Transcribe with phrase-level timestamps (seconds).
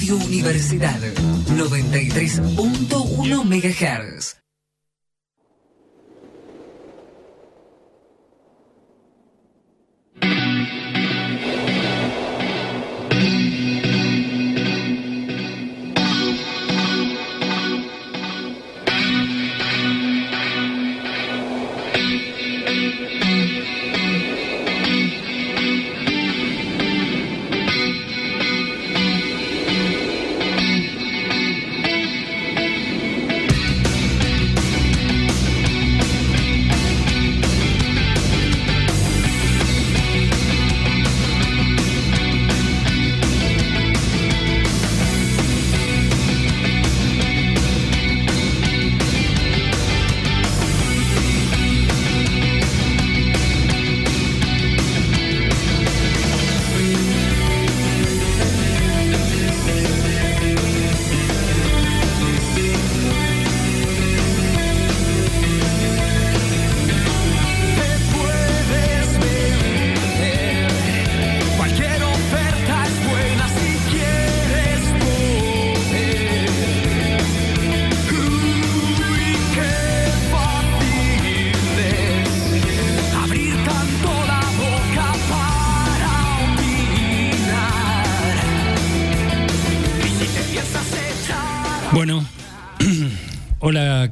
[0.00, 0.98] Radio Universidad
[1.46, 4.39] 93.1 MHz.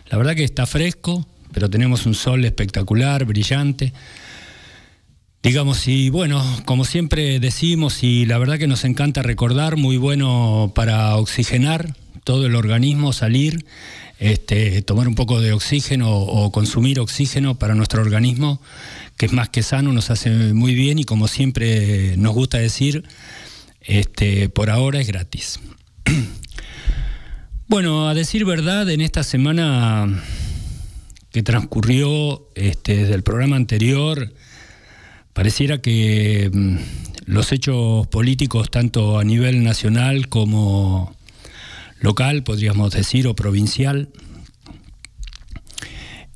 [0.10, 3.92] La verdad que está fresco, pero tenemos un sol espectacular, brillante.
[5.44, 10.72] Digamos, y bueno, como siempre decimos, y la verdad que nos encanta recordar, muy bueno
[10.74, 13.66] para oxigenar todo el organismo, salir,
[14.20, 18.62] este, tomar un poco de oxígeno o consumir oxígeno para nuestro organismo,
[19.18, 23.04] que es más que sano, nos hace muy bien y como siempre nos gusta decir,
[23.86, 25.60] este, por ahora es gratis.
[27.68, 30.24] bueno, a decir verdad, en esta semana
[31.32, 34.34] que transcurrió este, desde el programa anterior,
[35.34, 36.78] pareciera que mm,
[37.26, 41.16] los hechos políticos, tanto a nivel nacional como
[42.00, 44.10] local, podríamos decir, o provincial,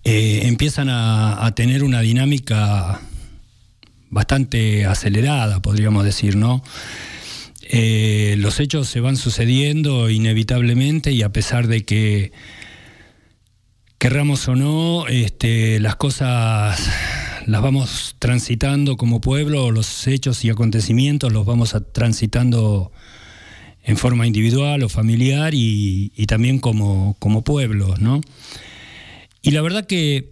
[0.04, 3.02] eh, empiezan a, tener una dinámica
[4.10, 6.64] bastante acelerada, podríamos decir, ¿no?
[7.72, 12.32] Eh, los hechos se van sucediendo inevitablemente y a pesar de que
[14.00, 16.90] querramos o no, este, las cosas
[17.46, 22.92] las vamos transitando como pueblo, los hechos y acontecimientos los vamos transitando
[23.84, 28.22] en forma individual o familiar y, también como, como pueblos, ¿no?
[29.44, 30.30] Y la verdad que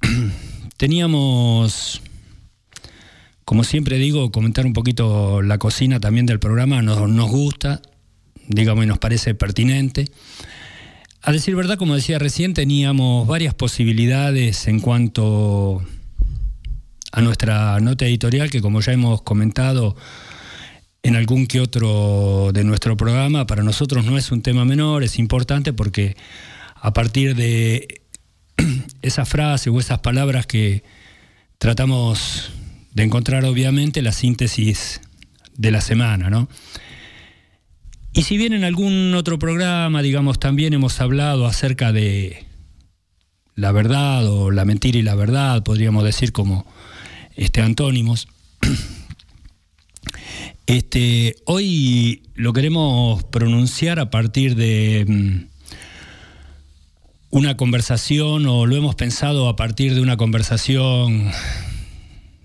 [0.78, 2.00] teníamos
[3.50, 7.82] como siempre digo, comentar un poquito la cocina también del programa nos, gusta,
[8.46, 10.04] digamos, y nos parece pertinente.
[11.20, 15.82] A decir verdad, como decía recién, teníamos varias posibilidades en cuanto
[17.10, 19.96] a nuestra nota editorial, que como ya hemos comentado
[21.02, 25.18] en algún que otro de nuestro programa, para nosotros no es un tema menor, es
[25.18, 26.16] importante porque
[26.76, 28.02] a partir de
[29.02, 30.84] esa frase o esas palabras que
[31.58, 32.52] tratamos
[32.94, 35.00] de encontrar obviamente la síntesis
[35.56, 36.48] de la semana, ¿no?
[38.12, 42.44] Y si bien en algún otro programa, digamos, también hemos hablado acerca de
[43.54, 46.66] la verdad o la mentira y la verdad, podríamos decir como
[47.36, 48.26] este, antónimos,
[50.66, 55.50] este, hoy lo queremos pronunciar a partir de mm,
[57.30, 61.30] una conversación o lo hemos pensado a partir de una conversación,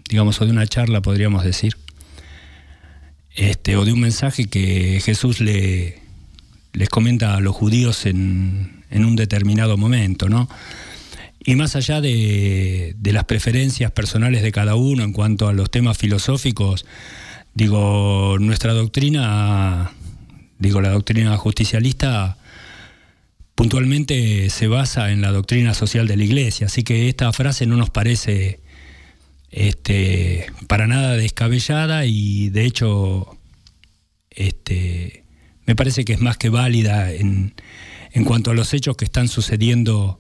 [0.10, 1.76] digamos, o de una charla, podríamos decir,
[3.36, 6.00] este, o de un mensaje que Jesús le,
[6.74, 10.48] les comenta a los judíos en, un determinado momento, ¿no?
[11.44, 15.70] Y más allá de, de, las preferencias personales de cada uno en cuanto a los
[15.70, 16.86] temas filosóficos,
[17.54, 19.92] digo, nuestra doctrina,
[20.60, 22.38] digo, la doctrina justicialista
[23.54, 27.76] puntualmente se basa en la doctrina social de la Iglesia, así que esta frase no
[27.76, 28.60] nos parece
[29.52, 33.38] este, para nada descabellada y de hecho
[34.30, 35.24] este,
[35.66, 37.54] me parece que es más que válida en,
[38.12, 40.20] en cuanto a los hechos que están sucediendo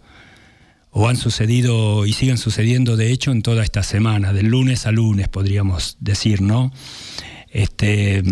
[0.91, 4.91] o han sucedido y siguen sucediendo de hecho en toda esta semana, del lunes a
[4.91, 6.71] lunes podríamos decir, ¿no?
[7.49, 8.23] Este,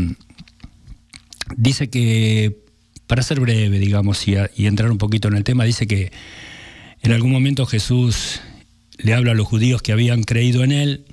[1.57, 2.63] dice que
[3.07, 4.35] para ser breve, digamos, y,
[4.65, 6.11] entrar un poquito en el tema, dice que
[7.01, 8.41] en algún momento Jesús
[8.97, 11.05] le habla a los judíos que habían creído en él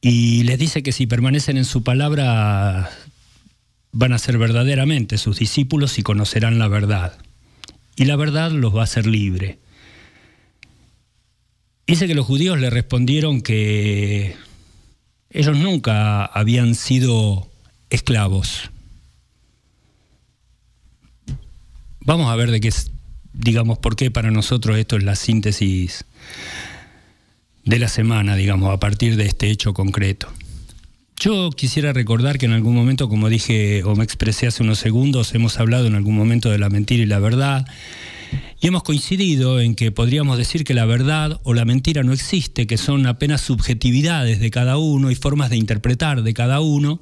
[0.00, 2.90] y les dice que si permanecen en su palabra
[3.92, 7.16] van a ser verdaderamente sus discípulos y conocerán la verdad.
[7.96, 9.58] Y la verdad los va a hacer libre.
[11.86, 14.36] Dice que los judíos le respondieron que
[15.30, 17.48] ellos nunca habían sido
[17.88, 18.70] esclavos.
[22.00, 22.70] Vamos a ver de qué
[23.34, 26.04] digamos, por qué para nosotros esto es la síntesis
[27.64, 30.32] de la semana, digamos, a partir de este hecho concreto.
[31.16, 35.34] Yo quisiera recordar que en algún momento, como dije o me expresé hace unos segundos,
[35.34, 37.66] hemos hablado en algún momento de la mentira y la verdad,
[38.60, 42.66] y hemos coincidido en que podríamos decir que la verdad o la mentira no existe,
[42.66, 47.00] que son apenas subjetividades de cada uno y formas de interpretar de cada uno,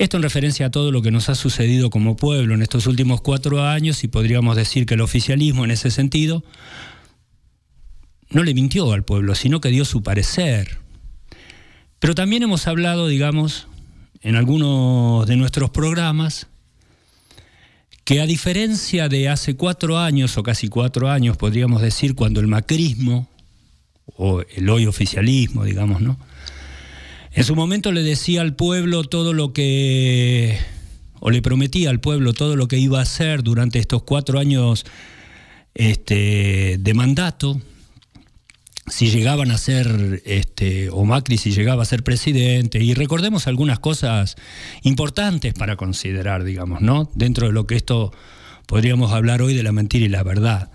[0.00, 3.20] esto en referencia a todo lo que nos ha sucedido como pueblo en estos últimos
[3.20, 6.42] cuatro años y podríamos decir que el oficialismo en ese sentido
[8.30, 10.78] no le mintió al pueblo, sino que dio su parecer.
[11.98, 13.68] Pero también hemos hablado, digamos,
[14.22, 16.46] en algunos de nuestros programas,
[18.04, 22.46] que a diferencia de hace cuatro años o casi cuatro años, podríamos decir, cuando el
[22.46, 23.28] macrismo,
[24.16, 26.18] o el hoy oficialismo, digamos, ¿no?
[27.32, 30.58] En su momento le decía al pueblo todo lo que,
[31.20, 34.84] o le prometía al pueblo todo lo que iba a hacer durante estos cuatro años
[35.74, 37.60] este, de mandato,
[38.88, 43.78] si llegaban a ser, este, o Macri si llegaba a ser presidente, y recordemos algunas
[43.78, 44.34] cosas
[44.82, 47.08] importantes para considerar, digamos, ¿no?
[47.14, 48.12] Dentro de lo que esto
[48.66, 50.72] podríamos hablar hoy de la mentira y la verdad.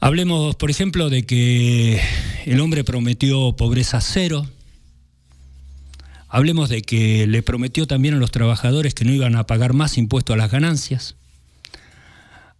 [0.00, 1.98] Hablemos, por ejemplo, de que
[2.44, 4.46] el hombre prometió pobreza cero,
[6.34, 9.96] Hablemos de que le prometió también a los trabajadores que no iban a pagar más
[9.96, 11.14] impuesto a las ganancias.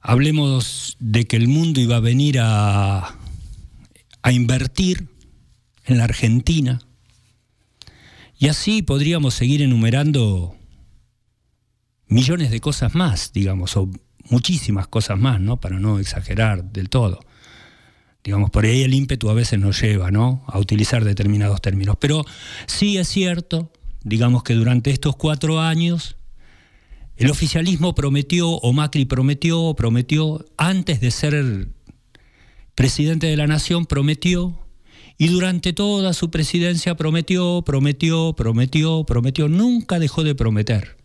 [0.01, 3.17] Hablemos de que el mundo iba a venir a,
[4.23, 5.09] a invertir
[5.87, 6.83] en la Argentina.
[8.39, 10.55] Y así podríamos seguir enumerando
[12.07, 13.91] millones de cosas más, digamos, o
[14.31, 15.59] muchísimas cosas más, ¿no?
[15.59, 17.19] Para no exagerar del todo.
[18.25, 20.43] Digamos, por ahí el ímpetu a veces nos lleva ¿no?
[20.47, 21.97] a utilizar determinados términos.
[22.01, 22.25] Pero
[22.67, 23.71] sí es cierto,
[24.03, 26.17] digamos que durante estos cuatro años,
[27.17, 31.69] el oficialismo prometió, o Macri prometió, prometió, antes de ser
[32.75, 34.59] presidente de la nación, prometió,
[35.19, 40.97] y durante toda su presidencia prometió, prometió, prometió, prometió, nunca dejó de prometer.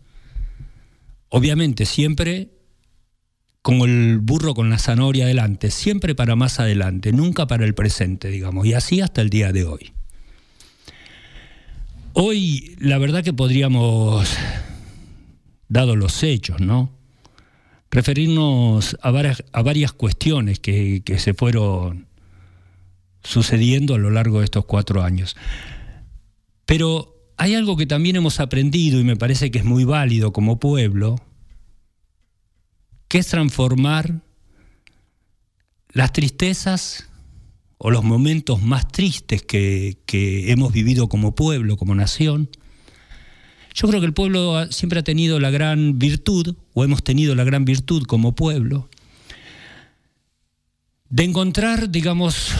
[1.28, 2.48] Obviamente, siempre
[3.62, 8.28] como el burro con la zanahoria adelante, siempre para más adelante, nunca para el presente,
[8.28, 9.92] digamos, y así hasta el día de hoy.
[12.12, 14.28] Hoy, la verdad que podríamos,
[15.68, 16.90] dado los hechos, ¿no?
[17.90, 22.06] Referirnos a varias, a varias cuestiones que, que se fueron
[23.22, 25.36] sucediendo a lo largo de estos cuatro años.
[26.66, 30.58] Pero hay algo que también hemos aprendido y me parece que es muy válido como
[30.58, 31.16] pueblo,
[33.10, 34.20] que es transformar
[35.92, 37.08] las tristezas
[37.76, 39.96] o los momentos más tristes que,
[40.52, 42.48] hemos vivido como pueblo, como nación.
[43.74, 47.42] Yo creo que el pueblo siempre ha tenido la gran virtud, o hemos tenido la
[47.42, 48.88] gran virtud como pueblo,
[51.08, 52.52] de encontrar, digamos,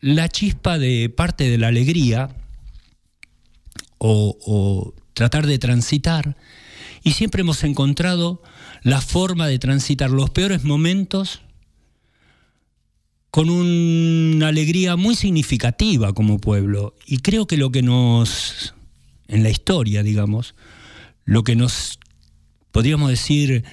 [0.00, 2.34] la chispa de parte de la alegría
[3.98, 6.34] o tratar de transitar
[7.02, 8.42] y siempre hemos encontrado
[8.82, 11.40] la forma de transitar los peores momentos
[13.30, 16.94] con una alegría muy significativa como pueblo.
[17.06, 18.74] Y creo que lo que nos,
[19.28, 20.54] en la historia, digamos,
[21.24, 22.00] lo que nos,
[22.72, 23.64] podríamos decir,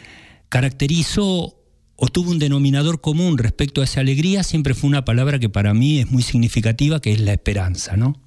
[0.49, 1.55] caracterizó
[1.95, 5.73] o tuvo un denominador común respecto a esa alegría, siempre fue una palabra que para
[5.73, 8.21] mí es muy significativa, que es la esperanza, ¿no?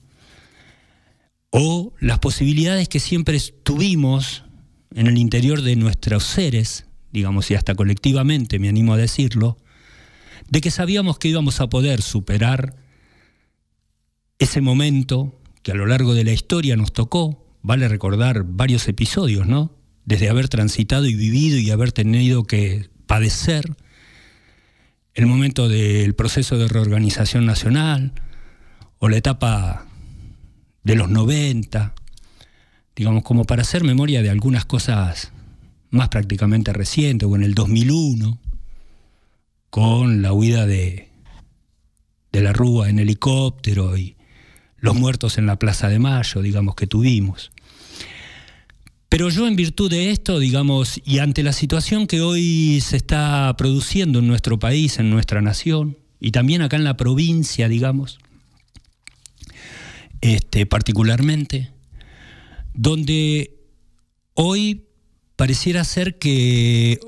[1.50, 4.44] O las posibilidades que siempre tuvimos
[4.94, 9.56] en el interior de nuestros seres, digamos, y hasta colectivamente, me animo a decirlo,
[10.48, 12.74] de que sabíamos que íbamos a poder superar
[14.38, 19.46] ese momento que a lo largo de la historia nos tocó, vale recordar varios episodios,
[19.46, 19.76] ¿no?
[20.04, 23.76] Desde haber transitado y vivido y haber tenido que padecer
[25.14, 28.12] el momento del proceso de reorganización nacional
[28.98, 29.86] o la etapa
[30.82, 31.94] de los 90,
[32.96, 35.32] digamos, como para hacer memoria de algunas cosas
[35.90, 38.38] más prácticamente recientes, o en el 2001,
[39.70, 41.08] con la huida de,
[42.32, 44.16] de la Rúa en helicóptero y
[44.78, 47.50] los muertos en la Plaza de Mayo, digamos, que tuvimos.
[49.08, 53.52] Pero yo en virtud de esto, digamos, y ante la situación que hoy se está
[53.58, 58.20] produciendo en nuestro país, en nuestra nación, y también acá en la provincia, digamos,
[60.20, 61.70] este, particularmente,
[62.74, 63.58] donde
[64.34, 64.86] hoy
[65.36, 67.00] pareciera ser que,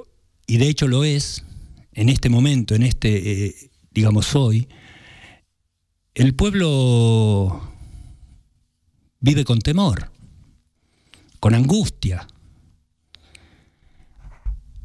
[0.47, 1.45] y de hecho lo es,
[1.92, 4.69] en este momento, en este, eh, digamos hoy,
[6.14, 7.73] el pueblo
[9.21, 10.11] vive con temor,
[11.40, 12.26] con angustia.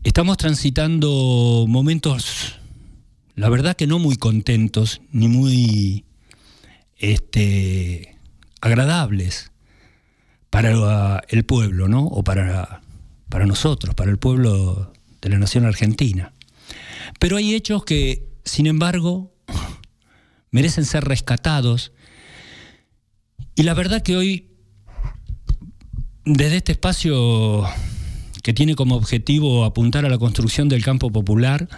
[0.04, 2.60] Estamos transitando momentos,
[3.36, 6.06] la verdad que no muy contentos, ni muy
[6.98, 8.18] este,
[8.62, 9.52] agradables
[10.58, 12.06] para el pueblo, ¿no?
[12.06, 12.82] O para,
[13.30, 16.34] para nosotros, para el pueblo de la nación argentina.
[17.20, 19.32] Pero hay hechos que, sin embargo,
[20.50, 21.92] merecen ser rescatados.
[23.54, 24.48] Y la verdad que hoy,
[26.26, 27.64] desde este espacio
[28.42, 31.70] que tiene como objetivo apuntar a la construcción del campo popular,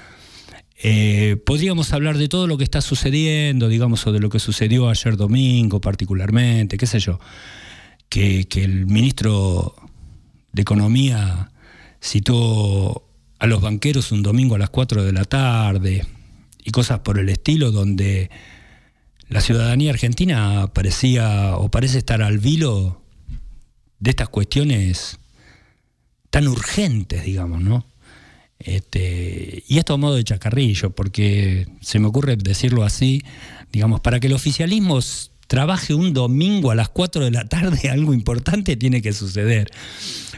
[0.81, 4.87] eh, podríamos hablar de todo lo que está sucediendo, digamos, o de lo que sucedió
[4.87, 7.19] ayer domingo particularmente, qué sé yo,
[8.09, 9.75] que, el ministro
[10.51, 11.51] de Economía
[12.01, 13.05] citó
[13.37, 16.05] a los banqueros un domingo a las 4 de la tarde
[16.63, 18.29] y cosas por el estilo, donde
[19.29, 23.01] la ciudadanía argentina parecía o parece estar al vilo
[23.99, 25.19] de estas cuestiones
[26.29, 27.85] tan urgentes, digamos, ¿no?
[28.59, 33.23] Este, y esto a modo de chacarrillo, porque se me ocurre decirlo así,
[33.71, 34.99] digamos, para que el oficialismo
[35.49, 39.69] trabaje un domingo a las 4 de la tarde, algo importante tiene que suceder.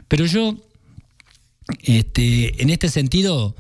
[0.08, 0.56] Pero yo,
[1.84, 3.56] este, en este sentido,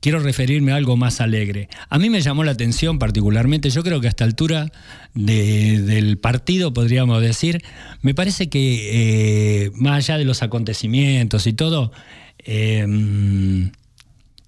[0.00, 1.68] quiero referirme a algo más alegre.
[1.88, 4.70] A mí me llamó la atención particularmente, yo creo que a esta altura
[5.14, 7.64] del partido, podríamos decir,
[8.00, 11.90] me parece que eh, más allá de los acontecimientos y todo,
[12.38, 13.72] em,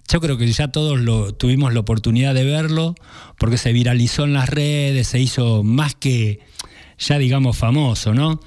[0.07, 2.95] yo creo que ya todos lo, tuvimos la oportunidad de verlo,
[3.37, 6.39] porque se viralizó en las redes, se hizo más que
[6.97, 8.39] ya digamos famoso, ¿no?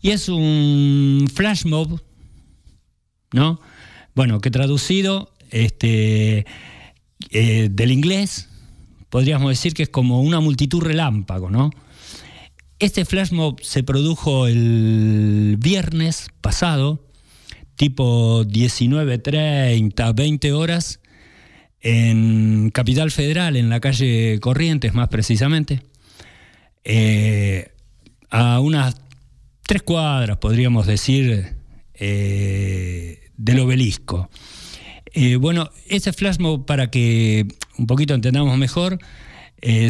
[0.00, 2.00] Y es un flash mob,
[3.32, 3.60] ¿no?
[4.14, 6.46] Bueno, que traducido este,
[7.30, 8.48] eh, del inglés,
[9.10, 11.70] podríamos decir que es como una multitud relámpago, ¿no?
[12.78, 17.04] Este flash mob se produjo el viernes pasado,
[17.76, 21.00] tipo 19.30, 20 horas,
[21.82, 25.82] en Capital Federal, en la calle Corrientes más precisamente,
[26.84, 27.72] eh,
[28.30, 28.96] a unas
[29.66, 31.56] tres cuadras, podríamos decir,
[31.94, 34.30] eh, del obelisco.
[35.12, 37.46] Eh, bueno, ese flash mob, para que
[37.78, 38.98] un poquito entendamos mejor,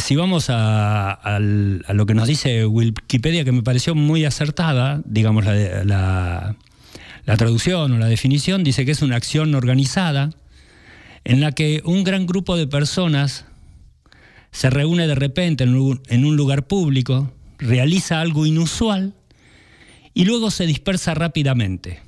[0.00, 5.84] si vamos a, lo que nos dice Wikipedia, que me pareció muy acertada, digamos, la,
[5.84, 6.56] la
[7.24, 10.30] traducción o la definición dice que es una acción organizada
[11.24, 13.44] en la que un gran grupo de personas
[14.50, 19.14] se reúne de repente en un lugar público, realiza algo inusual
[20.14, 22.00] y luego se dispersa rápidamente.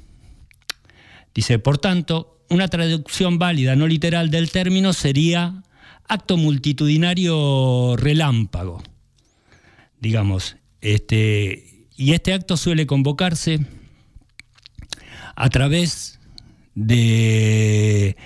[1.35, 5.63] Dice, por tanto, una traducción válida, no literal del término sería
[6.07, 8.83] acto multitudinario relámpago,
[10.01, 10.57] digamos.
[10.81, 13.61] Este, y este acto suele convocarse
[15.37, 16.21] a través
[16.75, 18.17] de,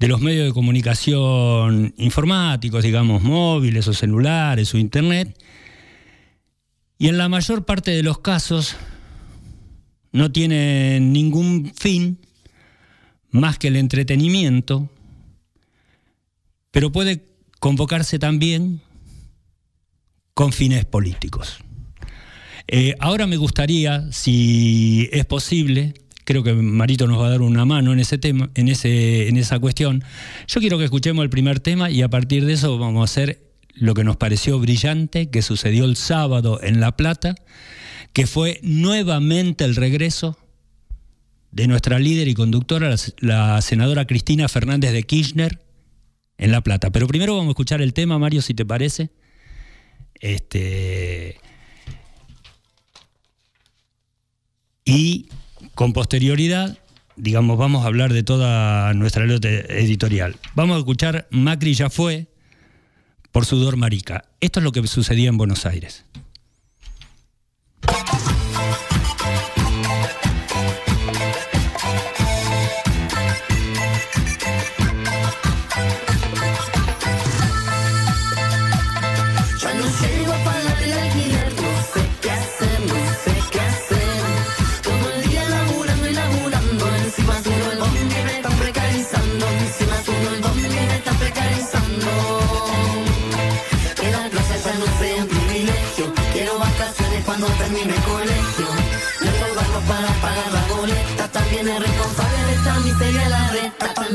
[0.00, 5.36] los medios de comunicación informáticos, digamos, móviles o celulares o internet,
[6.98, 8.76] y en la mayor parte de los casos
[10.12, 12.18] no tiene ningún fin
[13.30, 14.88] más que el entretenimiento,
[16.70, 17.24] pero puede
[17.58, 18.80] convocarse también
[20.34, 21.58] con fines políticos.
[22.66, 25.94] Eh, ahora me gustaría, si es posible,
[26.24, 29.36] creo que Marito nos va a dar una mano en ese tema, en, ese, en
[29.36, 30.02] esa cuestión.
[30.46, 33.40] Yo quiero que escuchemos el primer tema y a partir de eso vamos a hacer
[33.74, 37.34] lo que nos pareció brillante, que sucedió el sábado en La Plata,
[38.12, 40.38] que fue nuevamente el regreso
[41.50, 45.60] de nuestra líder y conductora, la, senadora Cristina Fernández de Kirchner,
[46.36, 46.90] en La Plata.
[46.90, 49.10] Pero primero vamos a escuchar el tema, Mario, si te parece.
[50.14, 51.38] Este.
[54.84, 55.28] Y
[55.74, 56.78] con posterioridad,
[57.16, 60.36] digamos, vamos a hablar de toda nuestra editorial.
[60.54, 62.28] Vamos a escuchar Macri ya fue
[63.32, 64.24] por sudor marica.
[64.40, 66.04] Esto es lo que sucedía en Buenos Aires.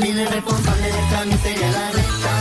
[0.00, 2.32] Responsable de esta miseria la resta.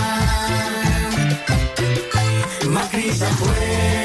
[2.69, 3.99] Macri ya fue.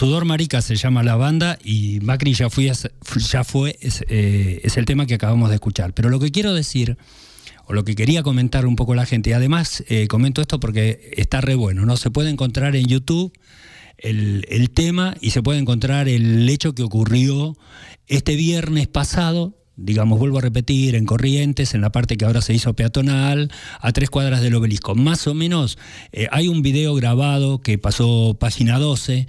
[0.00, 2.72] Sudor Marica se llama la banda y Macri ya, fui,
[3.30, 5.92] ya fue, es, eh, es el tema que acabamos de escuchar.
[5.92, 6.96] Pero lo que quiero decir
[7.66, 11.12] o lo que quería comentar un poco la gente, y además eh, comento esto porque
[11.18, 11.98] está re bueno, ¿no?
[11.98, 13.30] Se puede encontrar en YouTube
[13.98, 17.58] el, el tema y se puede encontrar el hecho que ocurrió
[18.06, 22.54] este viernes pasado, digamos, vuelvo a repetir, en Corrientes, en la parte que ahora se
[22.54, 24.94] hizo peatonal, a tres cuadras del obelisco.
[24.94, 25.78] Más o menos
[26.12, 29.26] eh, hay un video grabado que pasó página 12,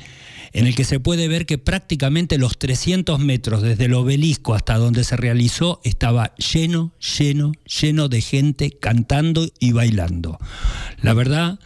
[0.54, 4.78] en el que se puede ver que prácticamente los 300 metros desde el obelisco hasta
[4.78, 10.38] donde se realizó estaba lleno, lleno, lleno de gente cantando y bailando.
[11.02, 11.60] La verdad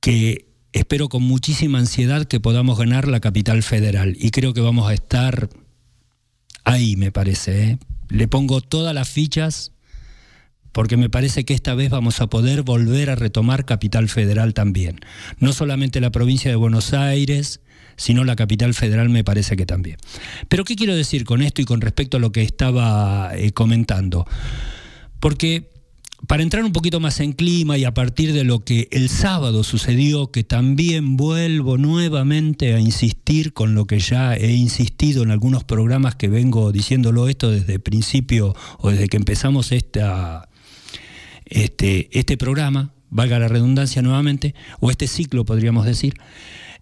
[0.00, 4.88] que espero con muchísima ansiedad que podamos ganar la capital federal y creo que vamos
[4.88, 5.48] a estar
[6.64, 7.62] ahí, me parece.
[7.62, 7.78] ¿eh?
[8.10, 9.72] Le pongo todas las fichas
[10.72, 15.00] porque me parece que esta vez vamos a poder volver a retomar Capital Federal también.
[15.38, 17.60] No solamente la provincia de Buenos Aires,
[17.96, 19.96] sino la capital federal me parece que también.
[20.48, 24.26] Pero ¿qué quiero decir con esto y con respecto a lo que estaba eh, comentando?
[25.18, 25.70] Porque
[26.26, 29.64] para entrar un poquito más en clima y a partir de lo que el sábado
[29.64, 35.64] sucedió, que también vuelvo nuevamente a insistir con lo que ya he insistido en algunos
[35.64, 40.00] programas que vengo diciéndolo esto desde el principio o desde que empezamos este,
[41.46, 46.14] este programa, valga la redundancia nuevamente, o este ciclo podríamos decir,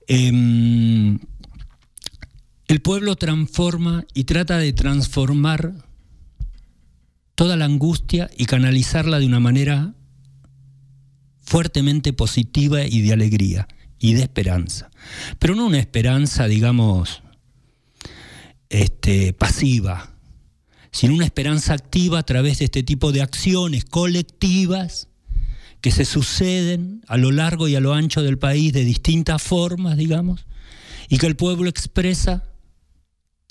[0.09, 1.19] em,
[2.67, 5.88] el pueblo transforma y trata de transformar
[7.39, 9.95] toda la angustia y canalizarla de una manera
[11.41, 13.69] fuertemente positiva y de alegría
[14.01, 14.91] y de esperanza.
[15.39, 17.23] Pero no una esperanza, digamos,
[18.71, 20.17] este, pasiva,
[20.91, 25.07] sino una esperanza activa a través de este tipo de acciones colectivas
[25.81, 29.97] que se suceden a lo largo y a lo ancho del país de distintas formas,
[29.97, 30.45] digamos,
[31.09, 32.51] y que el pueblo expresa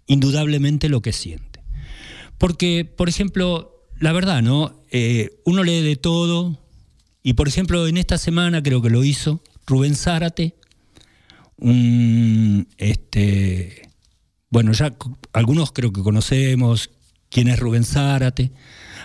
[0.08, 1.64] indudablemente lo que siente.
[2.38, 4.84] Porque, por ejemplo, la verdad, ¿no?
[4.92, 6.60] Eh, uno lee de todo,
[7.24, 10.56] y por ejemplo, en esta semana creo que lo hizo Rubén Zárate,
[12.78, 13.90] este,
[14.50, 14.96] bueno, ya
[15.34, 16.92] algunos creo que conocemos
[17.30, 18.52] quién es Rubén Zárate.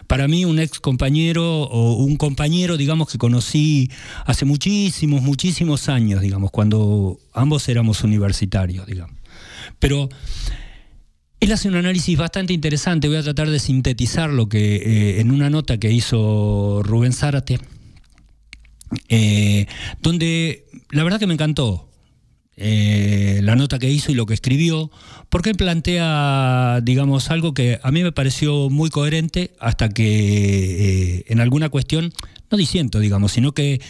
[0.07, 3.91] Para mí, un ex compañero o un compañero, digamos, que conocí
[4.27, 9.17] hace muchísimos, muchísimos años, digamos, cuando ambos éramos universitarios, digamos.
[9.79, 10.09] Pero
[11.43, 15.33] él hace un análisis bastante interesante, voy a tratar de sintetizar lo que eh, en
[15.33, 17.59] una nota que hizo Rubén Zárate,
[19.09, 19.67] eh,
[20.01, 21.91] donde la verdad que me encantó
[22.57, 24.93] eh, la nota que hizo y lo que escribió,
[25.31, 31.41] porque él plantea, digamos, algo que a mí me pareció muy coherente hasta que en
[31.41, 32.13] alguna cuestión,
[32.53, 33.81] no disiento, digamos, sino que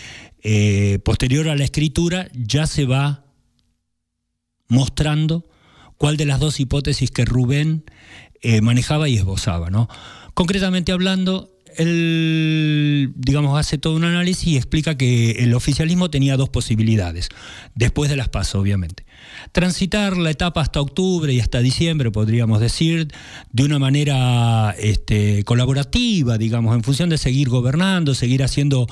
[1.04, 3.26] posterior a la escritura ya se va
[4.68, 5.51] mostrando
[6.02, 7.84] cuál de las dos hipótesis que Rubén
[8.40, 9.70] eh, manejaba y esbozaba.
[9.70, 9.88] ¿no?
[10.34, 16.48] Concretamente hablando, él, digamos, hace todo un análisis y explica que el oficialismo tenía dos
[16.48, 17.28] posibilidades,
[17.76, 19.06] después de las PASO, obviamente.
[19.52, 23.06] Transitar la etapa hasta octubre y hasta diciembre, podríamos decir,
[23.52, 28.88] de una manera este, colaborativa, digamos, en función de seguir gobernando, seguir haciendo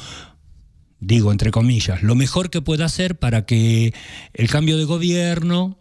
[1.01, 3.95] digo entre comillas, lo mejor que pueda hacer para que
[4.35, 5.80] el cambio de gobierno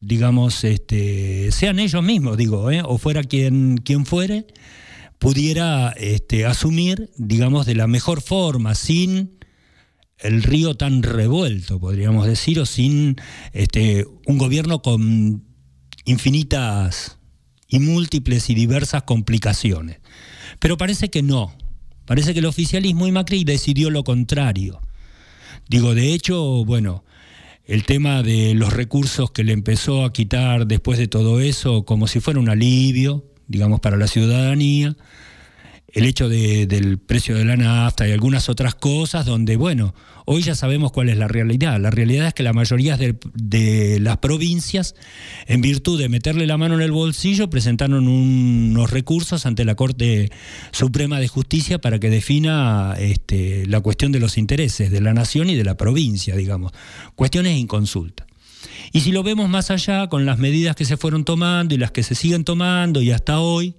[0.00, 2.82] digamos, este, sean ellos mismos, digo, ¿eh?
[2.84, 4.46] o fuera quien, quien fuere,
[5.18, 9.38] pudiera este, asumir, digamos, de la mejor forma, sin
[10.18, 13.16] el río tan revuelto, podríamos decir, o sin
[13.52, 15.44] este, un gobierno con
[16.04, 17.18] infinitas
[17.68, 19.98] y múltiples y diversas complicaciones.
[20.58, 21.54] Pero parece que no.
[22.06, 24.80] Parece que el oficialismo y Macri decidió lo contrario.
[25.68, 27.04] Digo, de hecho, bueno,
[27.68, 32.06] el tema de los recursos que le empezó a quitar después de todo eso como
[32.06, 34.96] si fuera un alivio, digamos, para la ciudadanía,
[35.92, 39.94] el hecho del precio de la nafta y algunas otras cosas donde, bueno,
[40.26, 41.80] hoy ya sabemos cuál es la realidad.
[41.80, 44.94] La realidad es que la mayoría de, las provincias,
[45.46, 50.30] en virtud de meterle la mano en el bolsillo, presentaron unos recursos ante la Corte
[50.72, 55.48] Suprema de Justicia para que defina este, la cuestión de los intereses de la nación
[55.48, 56.72] y de la provincia, digamos.
[57.14, 58.26] Cuestiones inconsultas.
[58.92, 61.92] Y si lo vemos más allá con las medidas que se fueron tomando y las
[61.92, 63.74] que se siguen tomando y hasta hoy,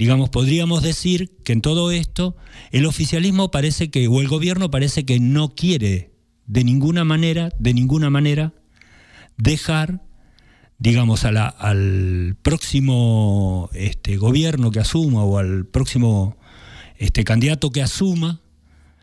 [0.00, 2.34] Digamos, podríamos decir que en todo esto
[2.70, 6.14] el oficialismo parece que, o el gobierno parece que no quiere
[6.46, 8.54] de ninguna manera, de ninguna manera,
[9.36, 10.02] dejar,
[10.78, 16.38] digamos, al próximo este, gobierno que asuma o al próximo
[16.96, 18.40] este, candidato que asuma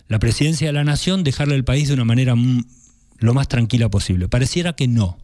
[0.07, 2.33] la presidencia de la nación, dejarle el país de una manera
[3.19, 4.29] lo más tranquila posible.
[4.29, 5.19] Pareciera que no.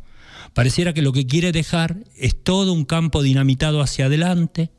[0.54, 4.70] Pareciera que lo que quiere dejar es todo un campo dinamitado hacia adelante,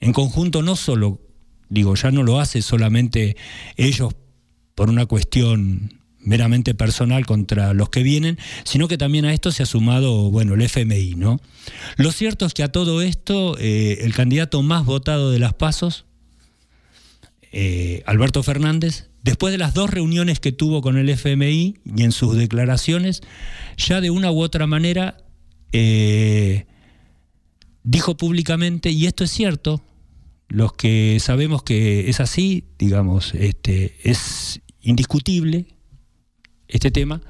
[0.00, 1.20] en conjunto no solo
[1.68, 3.36] Digo, ya no lo hace solamente
[3.76, 4.14] ellos
[4.74, 9.62] por una cuestión meramente personal contra los que vienen, sino que también a esto se
[9.62, 11.40] ha sumado, bueno, el FMI, ¿no?
[11.96, 16.06] Lo cierto es que a todo esto, eh, el candidato más votado de las pasos,
[17.52, 22.12] eh, Alberto Fernández, después de las dos reuniones que tuvo con el FMI y en
[22.12, 23.22] sus declaraciones,
[23.76, 25.18] ya de una u otra manera
[25.72, 26.66] eh,
[27.84, 29.82] dijo públicamente, y esto es cierto,
[30.48, 35.66] los que sabemos que es así, digamos, este, es indiscutible
[36.68, 37.20] este tema,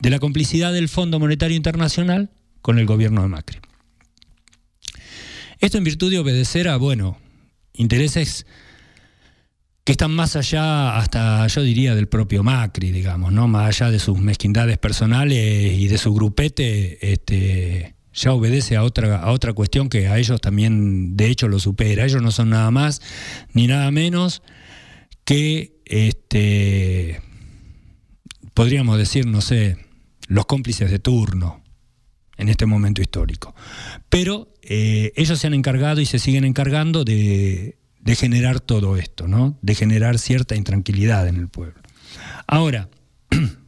[0.00, 2.30] de la complicidad del Fondo Monetario Internacional
[2.62, 3.58] con el gobierno de Macri.
[5.60, 7.18] Esto en virtud de obedecer a, bueno,
[7.72, 8.46] intereses
[9.82, 13.48] que están más allá, hasta yo diría, del propio Macri, digamos, ¿no?
[13.48, 19.18] Más allá de sus mezquindades personales y de su grupete, este, ya obedece a otra,
[19.18, 22.04] a otra cuestión que a ellos también, de hecho, lo supera.
[22.04, 23.00] Ellos no son nada más
[23.52, 24.42] ni nada menos
[25.24, 27.20] que, este,
[28.54, 29.76] podríamos decir, no sé,
[30.26, 31.62] los cómplices de turno
[32.36, 33.54] en este momento histórico.
[34.08, 39.28] Pero eh, ellos se han encargado y se siguen encargando de, de generar todo esto,
[39.28, 39.58] ¿no?
[39.62, 41.80] De generar cierta intranquilidad en el pueblo.
[42.46, 42.88] Ahora,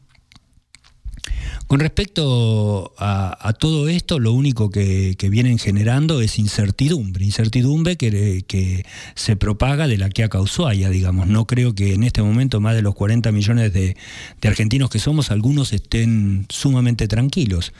[1.70, 9.36] Con respecto a, todo esto, lo único que, vienen generando es incertidumbre, incertidumbre que, se
[9.36, 11.28] propaga de la que ha causado allá, digamos.
[11.28, 13.96] No creo que en este momento más de los 40 millones de,
[14.42, 17.72] argentinos que somos, algunos estén sumamente tranquilos.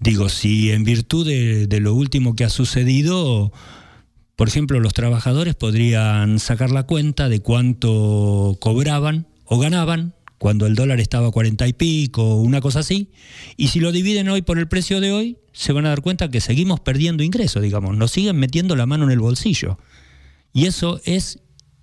[0.00, 3.52] Digo, si en virtud de lo último que ha sucedido,
[4.34, 10.74] por ejemplo, los trabajadores podrían sacar la cuenta de cuánto cobraban o ganaban cuando el
[10.74, 13.12] dólar estaba a 40 y pico, una cosa así,
[13.56, 16.30] y si lo dividen hoy por el precio de hoy, se van a dar cuenta
[16.30, 19.78] que seguimos perdiendo ingresos, digamos, nos siguen metiendo la mano en el bolsillo.
[20.52, 21.38] Y eso es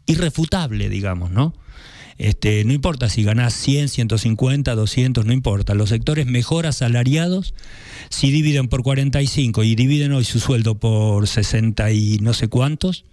[0.07, 1.53] irrefutable, digamos, ¿no?
[2.17, 5.73] Este, no importa si ganás 100, 150, 200, no importa.
[5.73, 7.53] Los sectores mejor asalariados,
[8.09, 13.05] si dividen por 45 y dividen hoy su sueldo por 60 y no sé cuántos,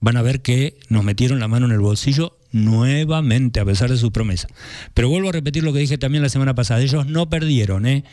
[0.00, 3.96] van a ver que nos metieron la mano en el bolsillo nuevamente, a pesar de
[3.96, 4.48] su promesa.
[4.94, 8.04] Pero vuelvo a repetir lo que dije también la semana pasada, ellos no perdieron, ¿eh?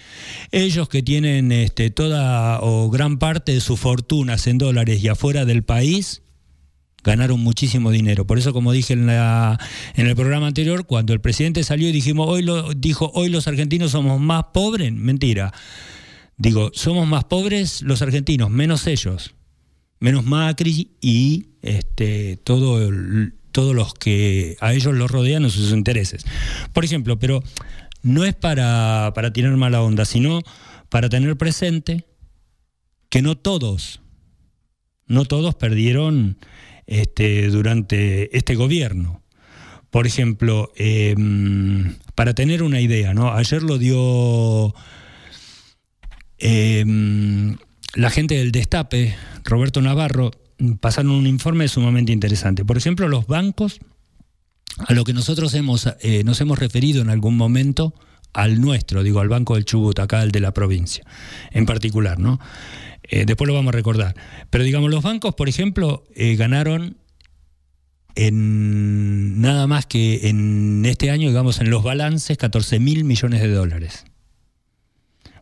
[0.52, 5.46] Ellos que tienen este, toda o gran parte de sus fortunas en dólares y afuera
[5.46, 6.24] del país,
[7.04, 8.26] ganaron muchísimo dinero.
[8.26, 9.60] Por eso, como dije en, la,
[9.96, 13.48] en el programa anterior, cuando el presidente salió y dijimos, hoy lo, dijo, hoy los
[13.48, 15.54] argentinos somos más pobres, mentira.
[16.38, 19.36] Digo, somos más pobres los argentinos, menos ellos,
[20.00, 25.72] menos Macri y este, todo el, todos los que a ellos los rodean en sus
[25.72, 26.26] intereses.
[26.74, 27.42] Por ejemplo, pero
[28.02, 30.42] no es para, para tirar mala onda, sino
[30.90, 32.06] para tener presente
[33.10, 34.02] que no todos,
[35.08, 36.38] no todos perdieron
[36.88, 39.22] este, durante este gobierno.
[39.90, 43.32] Por ejemplo, em, para tener una idea, ¿no?
[43.32, 44.74] Ayer lo dio
[46.40, 47.58] em,
[47.94, 50.32] la gente del Destape, Roberto Navarro,
[50.80, 52.66] pasaron un informe sumamente interesante.
[52.66, 53.80] Por ejemplo, los bancos,
[54.78, 57.94] a lo que nosotros hemos, eh, nos hemos referido en algún momento,
[58.34, 61.06] al nuestro, digo, al Banco del Chubut, acá el de la provincia,
[61.52, 62.40] en particular, ¿no?
[63.04, 64.16] Eh, después lo vamos a recordar.
[64.50, 66.98] Pero digamos, los bancos, por ejemplo, eh, ganaron
[68.16, 73.50] en nada más que en este año, digamos, en los balances, 14 mil millones de
[73.50, 74.06] dólares.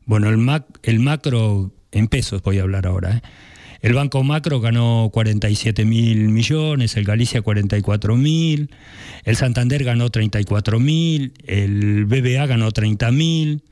[0.05, 3.21] Bueno, el, el macro, en pesos voy a hablar ahora, ¿eh?
[3.81, 8.69] El Banco Macro ganó 47 mil millones, el Galicia 44 mil,
[9.23, 13.63] el Santander ganó 34 mil, el BBA ganó 30 mil,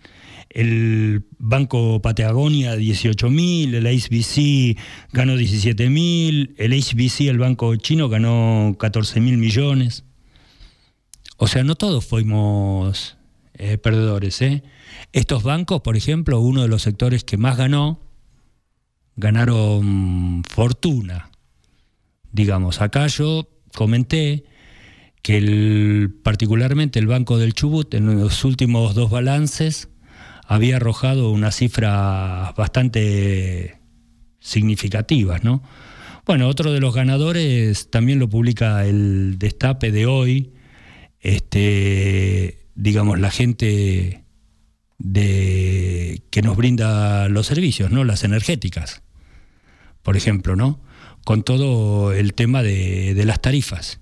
[0.49, 4.79] el Banco Patagonia 18 mil, el HBC
[5.13, 10.05] ganó 17 mil, el HBC, el Banco Chino, ganó 14 mil millones.
[11.37, 13.17] O sea, no todos fuimos
[13.53, 14.41] eh, perdedores.
[14.41, 14.63] ¿eh?
[15.13, 18.08] Estos bancos, por ejemplo, uno de los sectores que más ganó
[19.19, 21.29] ganaron fortuna.
[22.31, 24.45] Digamos, acá yo comenté
[25.21, 29.89] que particularmente el Banco del Chubut en los últimos dos balances
[30.47, 33.79] había arrojado unas cifras bastante
[34.39, 35.61] significativas, ¿no?
[36.25, 40.53] Bueno, otro de los ganadores también lo publica el Destape de hoy,
[41.19, 44.23] este, digamos, la gente
[44.97, 48.03] de, que nos brinda los servicios, ¿no?
[48.03, 49.01] Las energéticas
[50.03, 50.81] por ejemplo, ¿no?
[51.25, 53.99] Con todo el tema de, las tarifas.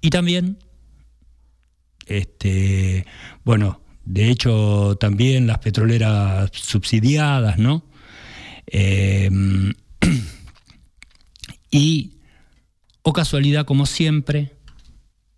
[0.00, 0.58] Y también,
[2.06, 3.06] este,
[3.44, 7.84] bueno, de hecho también las petroleras subsidiadas, ¿no?
[8.66, 9.72] Em,
[11.70, 12.18] y
[13.02, 14.52] o casualidad como siempre,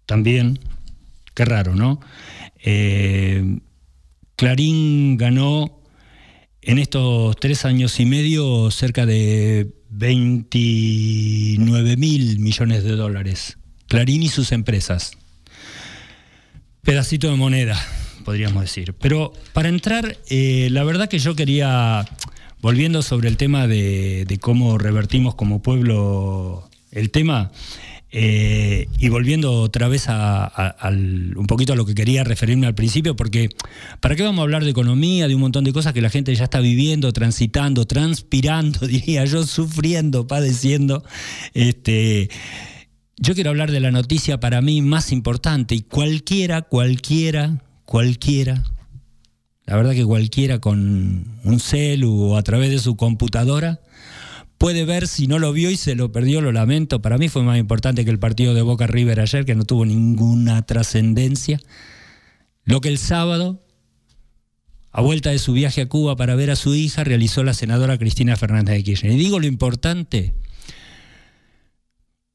[0.06, 0.58] también,
[1.34, 2.00] qué raro, ¿no?
[2.64, 3.58] Eh,
[4.36, 5.82] Clarín ganó
[6.60, 13.58] en estos tres años y medio cerca de 29 mil millones de dólares.
[13.88, 15.18] Clarín y sus empresas.
[16.82, 17.78] Pedacito de moneda,
[18.24, 18.94] podríamos decir.
[18.94, 22.06] Pero para entrar, eh, la verdad que yo quería,
[22.60, 27.52] volviendo sobre el tema de, de cómo revertimos como pueblo el tema,
[28.14, 30.72] eh, y volviendo otra vez a,
[31.34, 33.48] un poquito a lo que quería referirme al principio, porque
[34.00, 36.34] ¿para qué vamos a hablar de economía, de un montón de cosas que la gente
[36.34, 41.02] ya está viviendo, transitando, transpirando, diría yo, sufriendo, padeciendo?
[41.54, 42.28] Este,
[43.16, 48.62] yo quiero hablar de la noticia para mí más importante y cualquiera, cualquiera, cualquiera,
[49.64, 53.80] la verdad que cualquiera con un celu o a través de su computadora,
[54.62, 57.02] puede ver si no lo vio y se lo perdió, lo lamento.
[57.02, 59.84] Para mí fue más importante que el partido de Boca River ayer, que no tuvo
[59.84, 61.58] ninguna trascendencia.
[62.62, 63.66] Lo que el sábado,
[64.92, 67.98] a vuelta de su viaje a Cuba para ver a su hija, realizó la senadora
[67.98, 69.14] Cristina Fernández de Kirchner.
[69.14, 70.36] Y digo lo importante,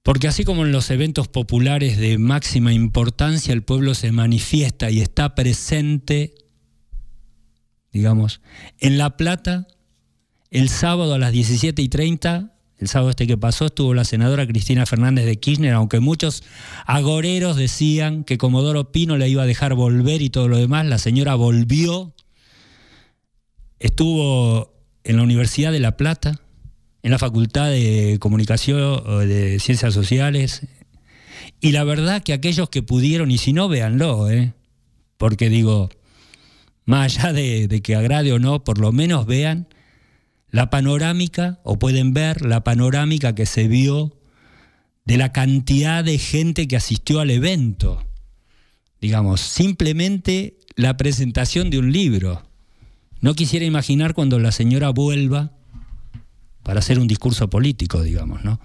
[0.04, 5.00] porque así como en los eventos populares de máxima importancia el pueblo se manifiesta y
[5.00, 6.36] está presente,
[7.94, 8.42] digamos,
[8.80, 9.66] en La Plata
[10.52, 14.48] el sábado a las 17 y 30, el sábado este que pasó, estuvo la senadora
[14.48, 16.44] Cristina Fernández de Kirchner, aunque muchos
[16.86, 21.00] agoreros decían que Comodoro Pino le iba a dejar volver y todo lo demás, la
[21.00, 22.14] señora volvió,
[23.80, 26.40] estuvo en la Universidad de La Plata,
[27.04, 30.68] en la Facultad de Comunicación, de Ciencias Sociales,
[31.60, 34.54] y la verdad que aquellos que pudieron, y si no, véanlo, ¿eh?
[35.18, 35.90] porque digo,
[36.86, 39.68] más allá de, de que agrade o no, por lo menos vean
[40.50, 44.18] la panorámica, o pueden ver la panorámica que se vio
[45.06, 48.04] de la cantidad de gente que asistió al evento.
[49.00, 52.44] Digamos, simplemente la presentación de un libro.
[53.20, 55.52] No quisiera imaginar cuando la señora vuelva
[56.64, 58.60] para hacer un discurso político, digamos, ¿no?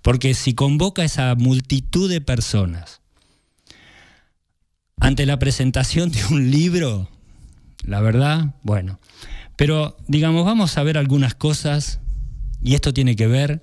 [0.00, 3.02] Porque si convoca a esa multitud de personas
[4.98, 7.10] ante la presentación de un libro,
[7.84, 8.98] la verdad, bueno,
[9.62, 12.00] pero, digamos, vamos a ver algunas cosas,
[12.64, 13.62] y esto tiene que ver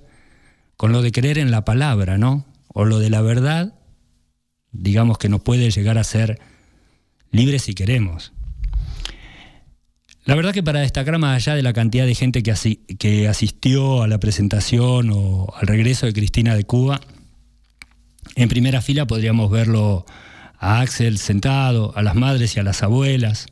[0.78, 2.46] con lo de creer en la palabra, ¿no?
[2.68, 3.74] O lo de la verdad,
[4.72, 6.40] digamos que nos puede llegar a ser
[7.32, 8.32] libres si queremos.
[10.24, 12.54] La verdad que para destacar más allá de la cantidad de gente que,
[12.98, 17.02] que asistió a la presentación o al regreso de Cristina de Cuba,
[18.36, 20.06] en primera fila podríamos verlo
[20.58, 23.48] a Axel sentado, a las madres y a las abuelas,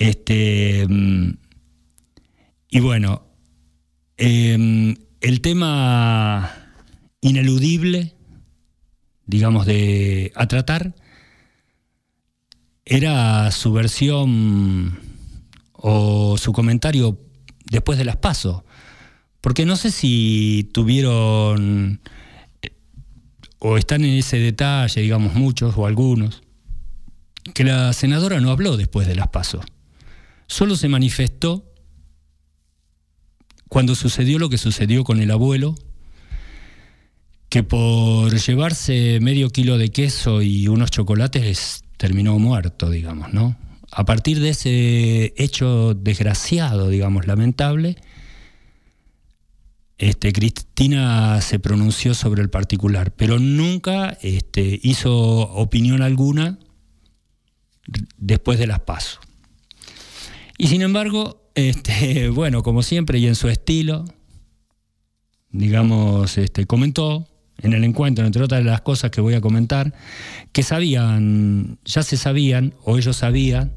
[0.00, 1.34] este, mm,
[2.70, 3.22] y bueno,
[4.16, 6.50] em, el tema
[7.20, 8.14] ineludible,
[9.26, 10.94] digamos, de a tratar,
[12.86, 14.98] era su versión
[15.72, 17.20] o su comentario
[17.70, 18.62] después de las pasos.
[19.42, 22.00] Porque no sé si tuvieron
[23.58, 26.42] o están en ese detalle, digamos muchos o algunos,
[27.52, 29.62] que la senadora no habló después de las pasos
[30.50, 31.64] solo se manifestó
[33.68, 35.76] cuando sucedió lo que sucedió con el abuelo,
[37.48, 43.56] que por llevarse medio kilo de queso y unos chocolates terminó muerto, digamos, ¿no?
[43.92, 47.96] A partir de ese hecho desgraciado, digamos, lamentable,
[49.98, 56.58] este, Cristina se pronunció sobre el particular, pero nunca este, hizo opinión alguna
[58.18, 59.20] después de las pasos.
[60.60, 64.04] Y sin embargo, este, bueno, como siempre y en su estilo,
[65.48, 67.26] digamos, este, comentó
[67.62, 69.94] en el encuentro, entre otras las cosas que voy a comentar,
[70.52, 73.72] que sabían, ya se sabían, o ellos sabían,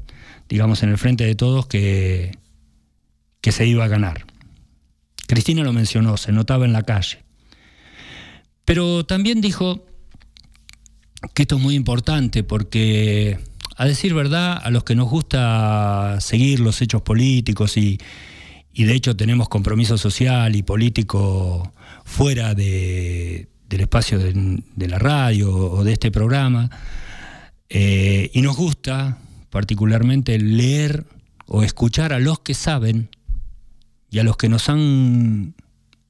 [0.46, 2.36] digamos, en el frente de todos, que,
[3.40, 4.26] que se iba a ganar.
[5.26, 7.24] Cristina lo mencionó, se notaba en la calle.
[8.66, 9.86] Pero también dijo
[11.32, 13.38] que esto es muy importante porque
[13.76, 17.98] a decir verdad, a los que nos gusta seguir los hechos políticos y,
[18.74, 21.72] de hecho tenemos compromiso social y político
[22.04, 26.70] fuera del espacio de, la radio o de este programa,
[27.68, 29.18] eh, y nos gusta
[29.50, 31.06] particularmente leer
[31.46, 33.08] o escuchar a los que saben
[34.10, 35.54] y a los que nos han,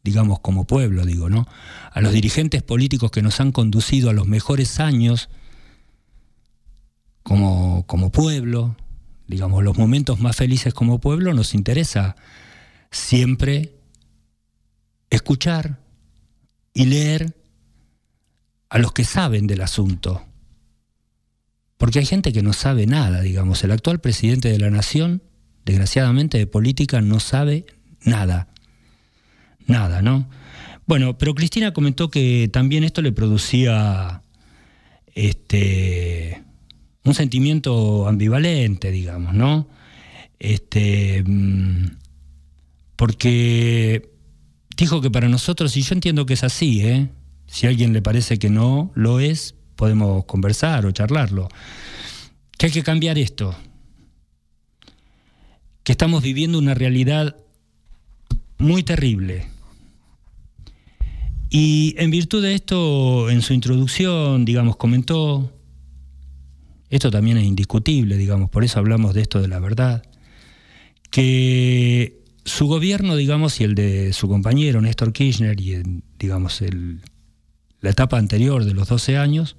[0.03, 1.47] digamos como pueblo, digo, ¿no?
[1.91, 5.31] A los dirigentes políticos que nos han conducido a los mejores años
[7.25, 8.77] como, como pueblo,
[9.27, 12.14] digamos, los momentos más felices como pueblo, nos interesa
[12.93, 13.72] siempre
[15.11, 15.81] escuchar
[16.72, 17.35] y leer
[18.68, 20.22] a los que saben del asunto.
[21.79, 23.64] Porque hay gente que no sabe nada, digamos.
[23.64, 25.22] El actual presidente de la nación,
[25.64, 27.66] desgraciadamente de política, no sabe
[28.05, 28.49] nada.
[29.66, 30.29] Nada, ¿no?
[30.87, 34.22] Bueno, pero Cristina comentó que también esto le producía
[35.14, 36.45] este,
[37.05, 39.68] un sentimiento ambivalente, digamos, ¿no?
[40.38, 41.86] Este, mm,
[42.96, 44.11] porque
[44.76, 47.09] dijo que para nosotros, y yo entiendo que es así, ¿eh?
[47.46, 51.48] si a alguien le parece que no lo es, podemos conversar o charlarlo,
[52.59, 53.55] que hay que cambiar esto,
[55.82, 57.36] que estamos viviendo una realidad
[58.59, 59.46] muy terrible.
[61.50, 65.53] Y en virtud de esto, en su introducción, digamos, comentó,
[66.95, 70.05] esto también es indiscutible, digamos, por eso hablamos de esto de la verdad,
[71.11, 75.82] que su gobierno, digamos, y el de su compañero Néstor Kirchner y,
[76.18, 77.01] digamos, el,
[77.80, 79.57] la etapa anterior de los 12 años,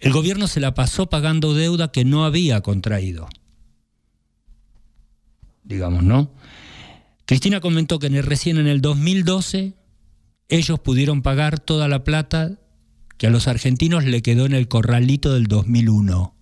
[0.00, 3.28] el gobierno se la pasó pagando deuda que no había contraído.
[5.64, 6.32] Digamos, ¿no?
[7.26, 9.74] Cristina comentó que recién en el 2012
[10.48, 12.58] ellos pudieron pagar toda la plata
[13.22, 16.34] que a los argentinos le quedó en el corralito del 2001.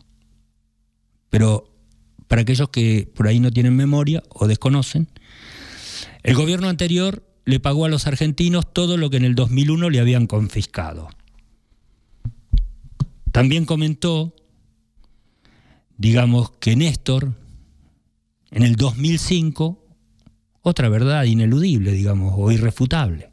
[1.29, 1.71] Pero
[2.27, 5.07] para aquellos que por ahí no tienen memoria o desconocen,
[6.23, 10.01] el gobierno anterior le pagó a los argentinos todo lo que en el 2001 le
[10.01, 11.11] habían confiscado.
[13.31, 14.35] También comentó,
[15.99, 17.35] digamos, que Néstor,
[18.53, 19.85] en el 2005,
[20.63, 23.33] otra verdad ineludible, digamos, o irrefutable,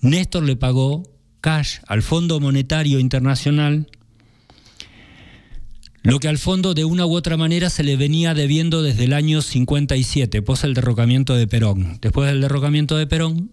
[0.00, 1.13] Néstor le pagó
[1.44, 3.86] cash al Fondo Monetario Internacional
[6.02, 9.12] lo que al fondo de una u otra manera se le venía debiendo desde el
[9.12, 11.98] año 57, pos el derrocamiento de Perón.
[12.00, 13.52] Después del derrocamiento de Perón,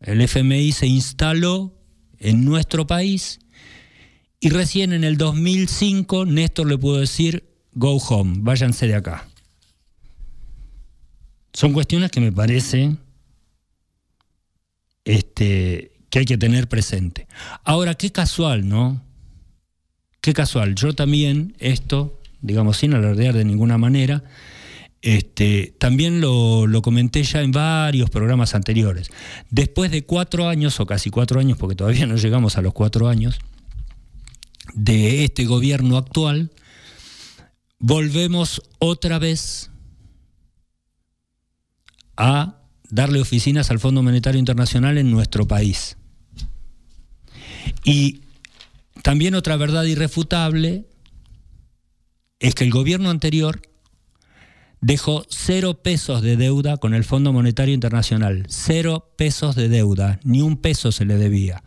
[0.00, 1.74] el FMI se instaló
[2.18, 3.40] en nuestro país
[4.38, 9.28] y recién en el 2005 Néstor le pudo decir, go home, váyanse de acá.
[11.52, 12.96] Son cuestiones que me parece
[15.04, 17.26] este, que hay que tener presente.
[17.64, 19.02] Ahora, qué casual, ¿no?
[20.20, 24.24] Qué casual, yo también esto, digamos, sin alardear de ninguna manera,
[25.00, 29.10] este, también lo, lo, comenté ya en varios programas anteriores.
[29.48, 33.08] Después de cuatro años, o casi cuatro años, porque todavía no llegamos a los cuatro
[33.08, 33.38] años,
[34.74, 36.50] de este gobierno actual,
[37.78, 39.70] volvemos otra vez
[42.16, 42.57] a
[42.90, 45.96] darle oficinas al Fondo Monetario Internacional en nuestro país.
[47.84, 48.22] Y
[49.02, 50.86] también otra verdad irrefutable
[52.40, 53.60] es que el gobierno anterior
[54.80, 60.40] dejó cero pesos de deuda con el Fondo Monetario Internacional, cero pesos de deuda, ni
[60.40, 61.62] un peso se le debía.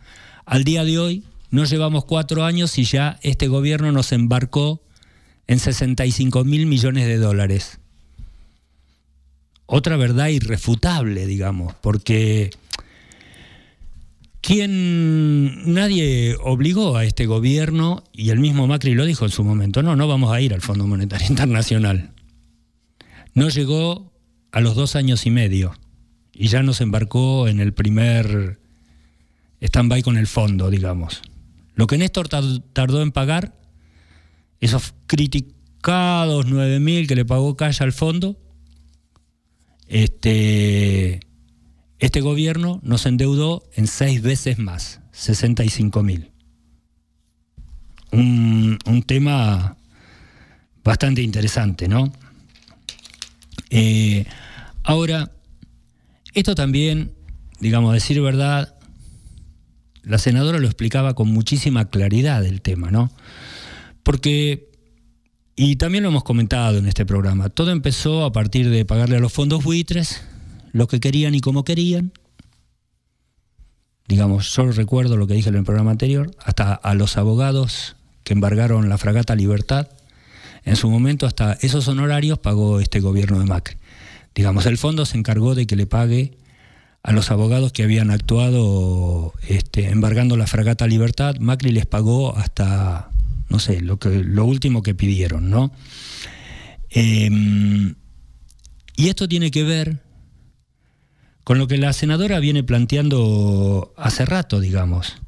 [0.46, 4.82] Al día de hoy no llevamos cuatro años y ya este gobierno nos embarcó
[5.46, 7.78] en 65 mil millones de dólares.
[9.74, 12.50] Otra verdad irrefutable, digamos, porque
[14.42, 19.82] quien nadie obligó a este gobierno, y el mismo Macri lo dijo en su momento,
[19.82, 22.10] no, no vamos a ir al Fondo Monetario Internacional.
[23.32, 24.12] No llegó
[24.50, 25.72] a los dos años y medio
[26.34, 28.60] y ya nos embarcó en el primer
[29.62, 31.22] stand-by con el fondo, digamos.
[31.76, 33.58] Lo que Néstor tardó en pagar,
[34.60, 38.36] esos criticados 9.000 que le pagó Calle al fondo,
[39.88, 41.20] este,
[41.98, 46.30] este gobierno nos endeudó en seis veces más, 65 mil.
[48.10, 49.76] Un, tema
[50.84, 52.12] bastante interesante, ¿no?
[53.70, 54.26] Eh,
[54.82, 55.32] ahora,
[56.34, 57.12] esto también,
[57.60, 58.76] digamos, decir verdad,
[60.02, 63.10] la senadora lo explicaba con muchísima claridad el tema, ¿no?
[64.02, 64.71] Porque,
[65.56, 69.20] y también lo hemos comentado en este programa, todo empezó a partir de pagarle a
[69.20, 70.22] los fondos buitres
[70.72, 72.12] lo que querían y como querían.
[74.08, 78.32] Digamos, solo recuerdo lo que dije en el programa anterior, hasta a los abogados que
[78.32, 79.88] embargaron la fragata Libertad,
[80.64, 83.76] en su momento hasta esos honorarios pagó este gobierno de Macri.
[84.34, 86.38] Digamos, el fondo se encargó de que le pague
[87.02, 93.10] a los abogados que habían actuado este, embargando la fragata Libertad, Macri les pagó hasta,
[93.52, 95.72] no sé, lo, que, lo último que pidieron, ¿no?
[96.88, 97.96] Em,
[98.96, 100.00] y esto tiene que ver
[101.44, 105.20] con lo que la senadora viene planteando hace rato, digamos,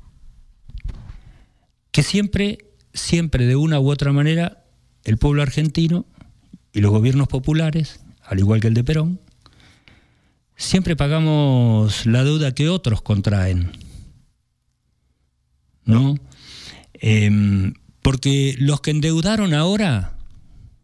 [1.91, 4.64] que siempre, siempre de una u otra manera,
[5.05, 6.07] el pueblo argentino
[6.72, 9.20] y los gobiernos populares, al igual que el de Perón,
[10.57, 13.72] siempre pagamos la deuda que otros contraen.
[15.85, 16.16] ¿no?
[16.95, 17.75] Em,
[18.05, 20.19] porque los que endeudaron ahora,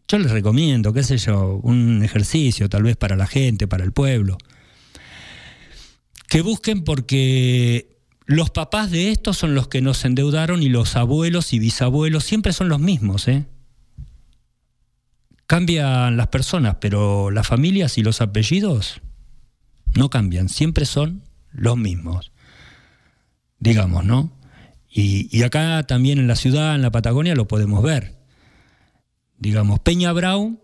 [0.07, 3.91] yo les recomiendo, qué sé yo, un ejercicio tal vez para la gente, para el
[3.91, 4.39] pueblo,
[6.27, 11.53] que busquen porque los papás de estos son los que nos endeudaron y los abuelos
[11.53, 13.45] y bisabuelos siempre son los mismos, ¿eh?
[15.45, 18.99] Cambian las personas, pero las familias y los apellidos
[19.93, 22.31] no cambian, siempre son los mismos,
[23.59, 24.40] digamos, ¿no?
[24.93, 28.17] Y, acá también en la ciudad, en la Patagonia, lo podemos ver.
[29.37, 30.59] Digamos, Peña Brown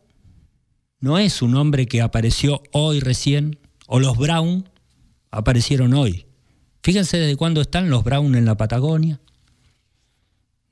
[1.00, 4.70] no es un hombre que apareció hoy recién, o los Brown
[5.32, 6.26] aparecieron hoy.
[6.84, 9.22] Fíjense desde cuándo están los Brown en la Patagonia.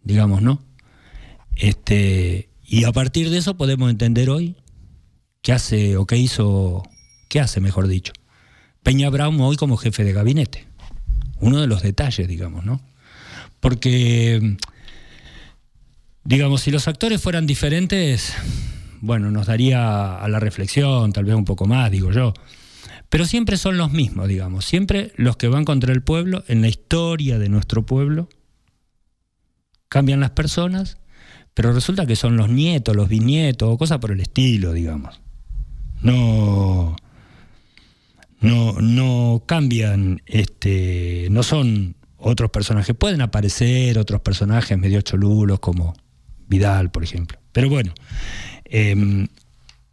[0.04, 0.62] Digamos, ¿no?
[1.56, 4.58] Este, y a partir de eso podemos entender hoy
[5.42, 6.84] qué hace o qué hizo,
[7.30, 8.12] qué hace, mejor dicho.
[8.84, 10.68] Peña Brown hoy como jefe de gabinete.
[11.40, 12.82] Uno de los detalles, digamos, ¿no?
[13.66, 14.58] Porque,
[16.24, 18.32] digamos, si los actores fueran diferentes,
[19.02, 22.36] bueno, nos daría a la reflexión, tal vez un poco más, digo yo.
[23.10, 26.68] Pero siempre son los mismos, digamos, siempre los que van contra el pueblo, en la
[26.68, 28.30] historia de nuestro pueblo,
[29.90, 31.00] cambian las personas,
[31.56, 35.22] pero resulta que son los nietos, los bisnietos, o cosas por el estilo, digamos.
[36.04, 36.96] No,
[38.42, 41.95] no, no cambian, este, no son
[42.26, 42.96] otros personajes.
[42.96, 45.94] Pueden aparecer otros personajes medio cholulos como
[46.48, 47.38] Vidal, por ejemplo.
[47.52, 47.94] Pero bueno,
[48.66, 49.28] em,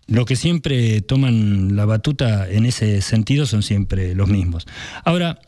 [0.06, 4.66] lo que siempre toman la batuta en ese sentido son siempre los mismos.
[5.04, 5.40] Ahora,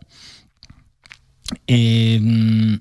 [1.66, 2.80] em,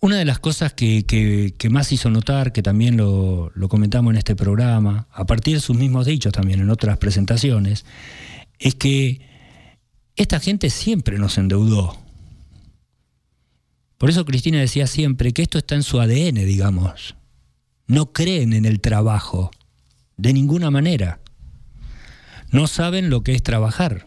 [0.00, 4.34] una de las cosas que, más hizo notar, que también lo, lo, comentamos en este
[4.34, 7.84] programa, a partir de sus mismos dichos también en otras presentaciones,
[8.58, 9.20] es que
[10.16, 12.07] esta gente siempre nos endeudó.
[13.98, 17.16] Por eso Cristina decía siempre que esto está en su ADN, digamos.
[17.86, 19.50] No creen en el trabajo,
[20.16, 21.20] de ninguna manera.
[22.50, 24.06] No saben lo que es trabajar.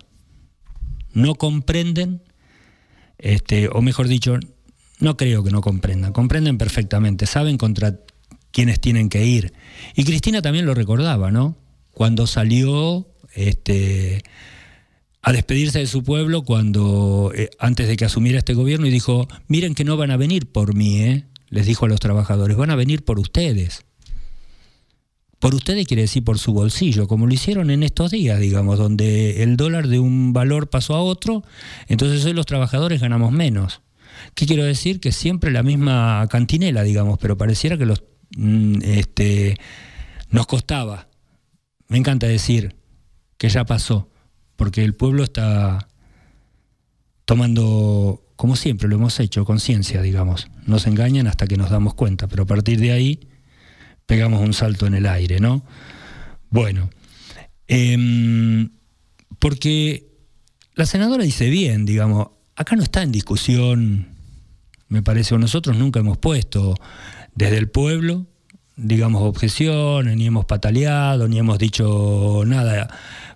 [1.13, 2.23] No comprenden,
[3.17, 4.39] este, o mejor dicho,
[4.99, 7.99] no creo que no comprendan, comprenden perfectamente, saben contra
[8.51, 9.53] quienes tienen que ir.
[9.95, 11.57] Y Cristina también lo recordaba, ¿no?
[11.91, 14.23] Cuando salió este,
[15.21, 19.27] a despedirse de su pueblo cuando eh, antes de que asumiera este gobierno y dijo,
[19.47, 21.25] miren que no van a venir por mí, ¿eh?
[21.49, 23.85] les dijo a los trabajadores, van a venir por ustedes.
[25.39, 29.43] Por ustedes quiere decir por su bolsillo, como lo hicieron en estos días, digamos, donde
[29.43, 31.43] el dólar de un valor pasó a otro,
[31.87, 33.81] entonces hoy los trabajadores ganamos menos.
[34.35, 34.99] ¿Qué quiero decir?
[34.99, 38.03] Que siempre la misma cantinela, digamos, pero pareciera que los,
[38.37, 39.57] mm, este,
[40.29, 41.07] nos costaba.
[41.87, 42.75] Me encanta decir
[43.37, 44.10] que ya pasó
[44.61, 45.87] porque el pueblo está
[47.25, 50.49] tomando, como siempre lo hemos hecho, conciencia, digamos.
[50.67, 53.27] Nos engañan hasta que nos damos cuenta, pero a partir de ahí
[54.05, 55.65] pegamos un salto en el aire, ¿no?
[56.51, 56.91] Bueno,
[57.67, 58.69] em,
[59.39, 60.11] porque
[60.75, 64.09] la senadora dice bien, digamos, acá no está en discusión,
[64.89, 66.75] me parece, o nosotros nunca hemos puesto
[67.33, 68.27] desde el pueblo,
[68.75, 72.89] digamos, objeciones, ni hemos pataleado, ni hemos dicho nada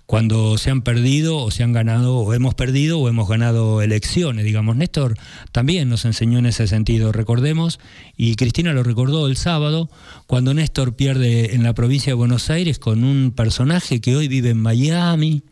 [0.06, 4.46] cuando se han perdido o se han ganado o hemos perdido o hemos ganado elecciones,
[4.46, 4.76] digamos.
[4.76, 5.18] Néstor
[5.52, 7.80] también nos enseñó en ese sentido, recordemos,
[8.16, 9.90] y Cristina lo recordó el sábado,
[10.28, 14.52] cuando Néstor pierde en la provincia de Buenos Aires con un personaje que hoy vive
[14.52, 15.44] en Miami,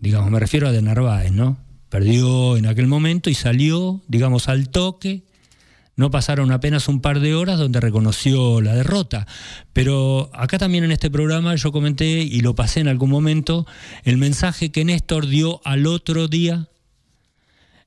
[0.00, 1.58] digamos, me refiero a de Narváez, ¿no?
[1.88, 5.27] Perdió en aquel momento y salió, digamos, al toque
[5.98, 9.26] no pasaron apenas un par de horas donde reconoció la derrota.
[9.72, 13.66] Pero acá también en este programa yo comenté y lo pasé en algún momento
[14.04, 16.68] el mensaje que Néstor dio al otro día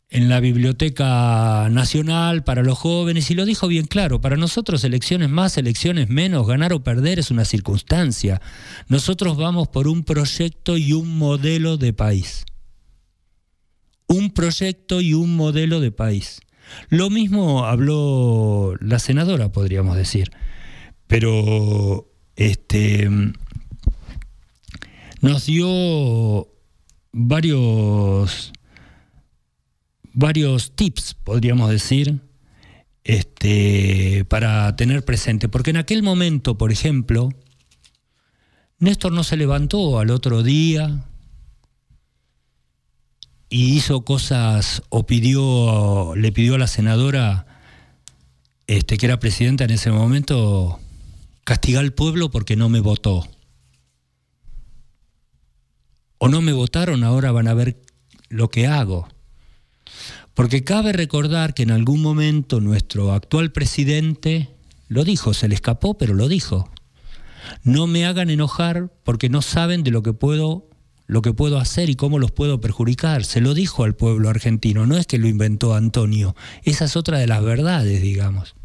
[0.10, 5.30] en la Biblioteca Nacional para los jóvenes y lo dijo bien claro, para nosotros elecciones
[5.30, 8.42] más, elecciones menos, ganar o perder es una circunstancia.
[8.90, 12.44] Nosotros vamos por un proyecto y un modelo de país.
[14.08, 16.42] Un proyecto y un modelo de país.
[16.90, 20.32] Lo mismo habló la senadora, podríamos decir,
[21.08, 23.10] pero este,
[25.22, 26.48] nos dio
[27.12, 28.52] varios,
[30.14, 32.22] varios tips, podríamos decir,
[33.04, 35.50] este, para tener presente.
[35.50, 37.30] Porque en aquel momento, por ejemplo,
[38.80, 41.06] Néstor no se levantó al otro día
[43.54, 47.46] y hizo cosas o pidió, le pidió a la senadora,
[48.66, 50.80] este, que era presidenta en ese momento,
[51.44, 53.28] castigar al pueblo porque no me votó.
[56.18, 57.82] O no me votaron, ahora van a ver
[58.30, 59.10] lo que hago.
[60.34, 64.50] Porque cabe recordar que en algún momento nuestro actual presidente
[64.88, 66.70] lo dijo, se le escapó, pero lo dijo.
[67.64, 70.71] No me hagan enojar porque no saben de lo que puedo
[71.12, 73.26] lo que puedo hacer y cómo los puedo perjudicar.
[73.26, 76.38] Se lo dijo al pueblo argentino, no es que lo inventó Antonio.
[76.64, 78.56] Esa es otra de las verdades, digamos.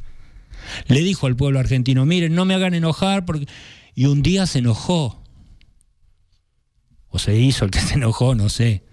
[0.86, 3.48] Le dijo al pueblo argentino, miren, no me hagan enojar porque...
[3.96, 5.24] Y un día se enojó.
[7.08, 8.84] O se hizo el que se enojó, no sé.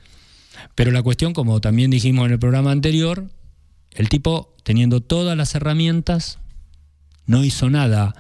[0.74, 3.30] Pero la cuestión, como también dijimos en el programa anterior,
[3.92, 6.40] el tipo, teniendo todas las herramientas,
[7.28, 8.16] no hizo nada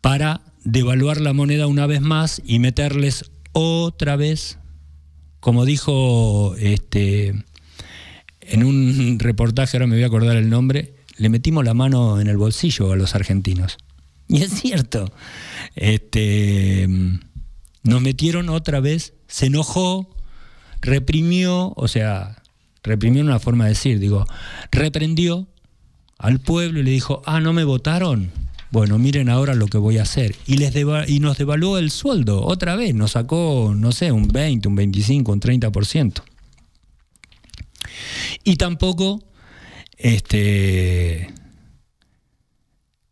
[0.00, 4.58] para devaluar la moneda una vez más y meterles otra vez,
[5.40, 7.28] como dijo este,
[8.42, 12.26] en un reportaje, ahora me voy a acordar el nombre, le metimos la mano en
[12.26, 13.78] el bolsillo a los argentinos.
[14.28, 15.10] Y es cierto,
[15.74, 16.86] este,
[17.82, 20.14] nos metieron otra vez, se enojó,
[20.82, 22.42] reprimió, o sea,
[22.82, 24.26] reprimió una forma de decir, digo,
[24.70, 25.48] reprendió
[26.18, 28.30] al pueblo y le dijo, ah, no me votaron,
[28.70, 30.34] bueno, miren ahora lo que voy a hacer.
[30.46, 30.74] Y, les
[31.08, 35.32] y nos devaluó el sueldo otra vez, nos sacó, no sé, un 20, un 25,
[35.32, 36.22] un 30%.
[38.44, 39.22] Y tampoco
[39.96, 41.32] este,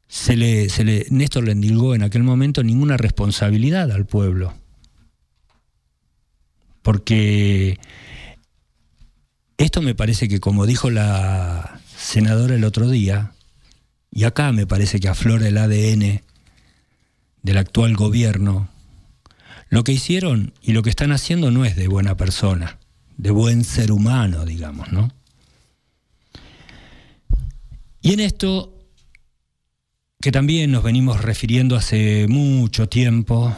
[0.09, 4.55] se le, se le, Néstor le endilgó en aquel momento ninguna responsabilidad al pueblo.
[6.83, 7.79] Porque
[9.57, 13.34] esto me parece que, como dijo la senadora el otro día,
[14.15, 16.23] y acá me parece que aflora el ADN
[17.43, 18.69] del actual gobierno.
[19.69, 22.79] Lo que hicieron y lo que están haciendo no es de buena persona,
[23.17, 25.13] de buen ser humano, digamos, ¿no?
[28.03, 28.87] Y en esto,
[30.21, 33.57] que también nos venimos refiriendo hace mucho tiempo,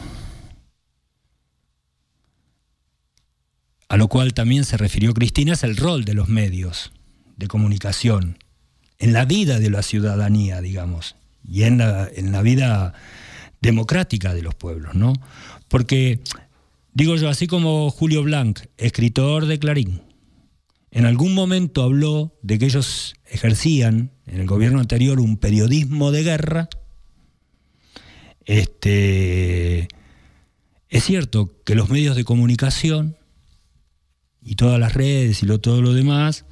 [3.89, 6.91] a lo cual también se refirió Cristina, es el rol de los medios
[7.35, 8.39] de comunicación
[8.99, 11.15] en la vida de la ciudadanía, digamos,
[11.47, 12.93] y en la, en la vida
[13.61, 15.13] democrática de los pueblos, ¿no?
[15.67, 16.19] Porque,
[16.93, 20.01] digo yo, así como Julio Blanc, escritor de Clarín,
[20.91, 26.23] en algún momento habló de que ellos ejercían en el gobierno anterior un periodismo de
[26.23, 26.69] guerra,
[28.45, 29.89] este,
[30.89, 33.17] es cierto que los medios de comunicación
[34.41, 36.45] y todas las redes y lo, todo lo demás,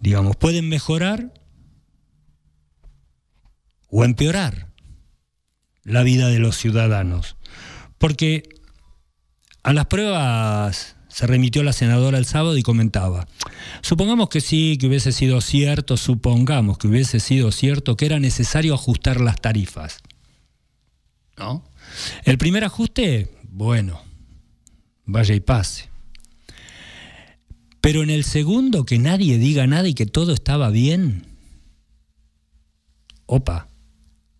[0.00, 1.32] digamos, pueden mejorar
[3.90, 4.68] o empeorar
[5.84, 7.36] la vida de los ciudadanos.
[7.98, 8.48] Porque
[9.62, 13.26] a las pruebas se remitió la senadora el sábado y comentaba,
[13.82, 18.74] supongamos que sí, que hubiese sido cierto, supongamos que hubiese sido cierto que era necesario
[18.74, 19.98] ajustar las tarifas.
[21.36, 21.64] ¿No?
[22.24, 24.00] El primer ajuste, bueno,
[25.04, 25.88] vaya y pase.
[27.80, 31.26] Pero en el segundo, que nadie diga nada y que todo estaba bien,
[33.26, 33.69] opa,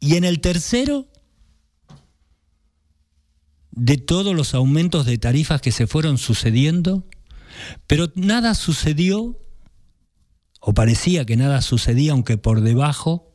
[0.01, 1.07] y en el tercero,
[3.71, 7.07] de todos los aumentos de tarifas que se fueron sucediendo,
[7.87, 9.39] pero nada sucedió,
[10.61, 13.31] o parecía que nada sucedía, aunque por debajo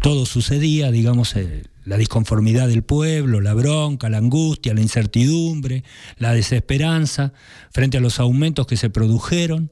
[0.00, 5.84] todo sucedía, digamos, eh, la disconformidad del pueblo, la bronca, la angustia, la incertidumbre,
[6.18, 7.32] la desesperanza
[7.70, 9.70] frente a los aumentos que se produjeron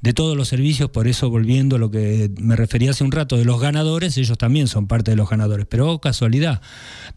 [0.00, 3.36] de todos los servicios, por eso volviendo a lo que me refería hace un rato
[3.36, 6.62] de los ganadores, ellos también son parte de los ganadores, pero oh, casualidad,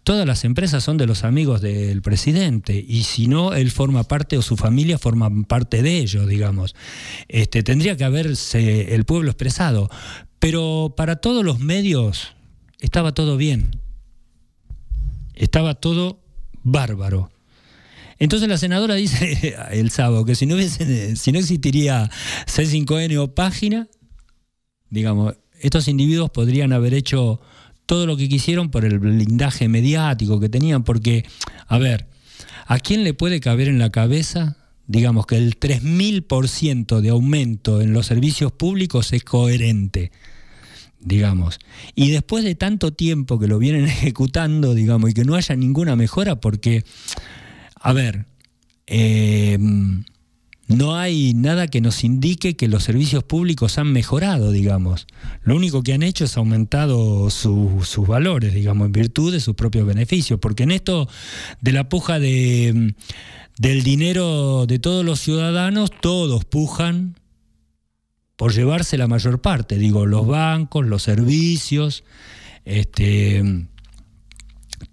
[0.04, 4.38] todas las empresas son de los amigos del presidente y si no, él forma parte
[4.38, 6.76] o su familia forma parte de ellos, digamos.
[7.28, 9.90] Este, tendría que haberse el pueblo expresado,
[10.40, 12.36] pero para todos los medios
[12.80, 13.80] estaba todo bien,
[15.36, 16.20] estaba todo
[16.64, 17.32] bárbaro.
[18.22, 22.08] Entonces la senadora dice el sábado que si no, si no existiría
[22.46, 23.88] C5N o página,
[24.92, 27.42] digamos, estos individuos podrían haber hecho
[27.88, 31.26] todo lo que quisieron por el blindaje mediático que tenían, porque,
[31.68, 32.06] a ver,
[32.68, 34.56] ¿a quién le puede caber en la cabeza,
[34.86, 40.12] digamos, que el 3.000% de aumento en los servicios públicos es coherente?
[41.04, 41.58] digamos.
[41.96, 45.96] Y después de tanto tiempo que lo vienen ejecutando, digamos, y que no haya ninguna
[45.96, 46.84] mejora, porque
[47.82, 48.26] a ver,
[48.86, 50.04] em,
[50.68, 55.08] no hay nada que nos indique que los servicios públicos han mejorado, digamos.
[55.44, 59.86] Lo único que han hecho es aumentado sus valores, digamos, en virtud de sus propios
[59.86, 60.40] beneficios.
[60.40, 61.10] Porque en esto
[61.60, 62.94] de la puja de,
[63.58, 67.16] del dinero de todos los ciudadanos, todos pujan
[68.38, 72.04] por llevarse la mayor parte, digo, los bancos, los servicios,
[72.66, 73.68] este,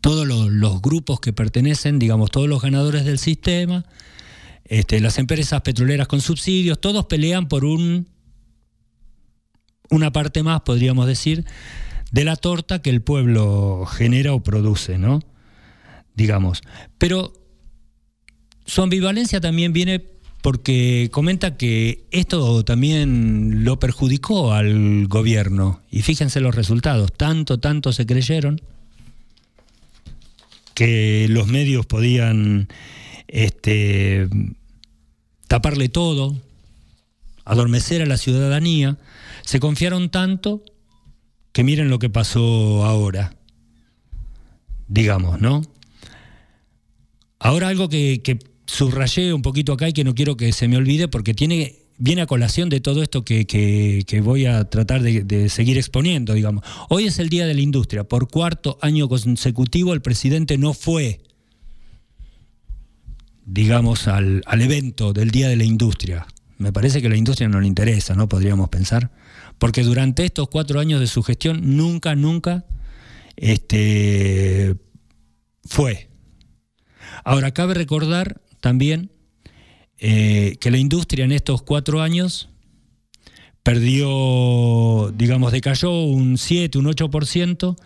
[0.00, 3.84] todos los, grupos que pertenecen, digamos, todos los ganadores del sistema,
[4.64, 8.08] este, las empresas petroleras con subsidios, todos pelean por un,
[9.90, 11.44] una parte más, podríamos decir,
[12.12, 15.20] de la torta que el pueblo genera o produce, ¿no?
[16.14, 16.62] Digamos.
[16.98, 17.32] Pero
[18.66, 20.04] su ambivalencia también viene
[20.42, 25.82] porque comenta que esto también lo perjudicó al gobierno.
[25.90, 28.60] Y fíjense los resultados, tanto, tanto se creyeron
[30.78, 32.68] que los medios podían
[33.26, 34.28] este,
[35.48, 36.36] taparle todo,
[37.44, 38.96] adormecer a la ciudadanía,
[39.44, 40.62] se confiaron tanto
[41.50, 43.34] que miren lo que pasó ahora,
[44.86, 45.62] digamos, ¿no?
[47.40, 50.76] Ahora algo que, que subrayé un poquito acá y que no quiero que se me
[50.76, 55.76] olvide porque tiene viene a colación de todo esto que, voy a tratar de, seguir
[55.76, 56.64] exponiendo, digamos.
[56.88, 58.04] Hoy es el Día de la Industria.
[58.04, 61.20] Por cuarto año consecutivo el presidente no fue,
[63.44, 66.26] digamos, al, al evento del Día de la Industria.
[66.56, 68.28] Me parece que la industria no le interesa, ¿no?
[68.28, 69.12] Podríamos pensar.
[69.58, 72.64] Porque durante estos cuatro años de su gestión nunca, nunca
[73.36, 74.74] este,
[75.64, 76.10] fue.
[77.24, 79.12] Ahora, cabe recordar también
[79.98, 82.48] eh, que la industria en estos cuatro años
[83.62, 87.76] perdió, digamos, decayó un 7, un 8%,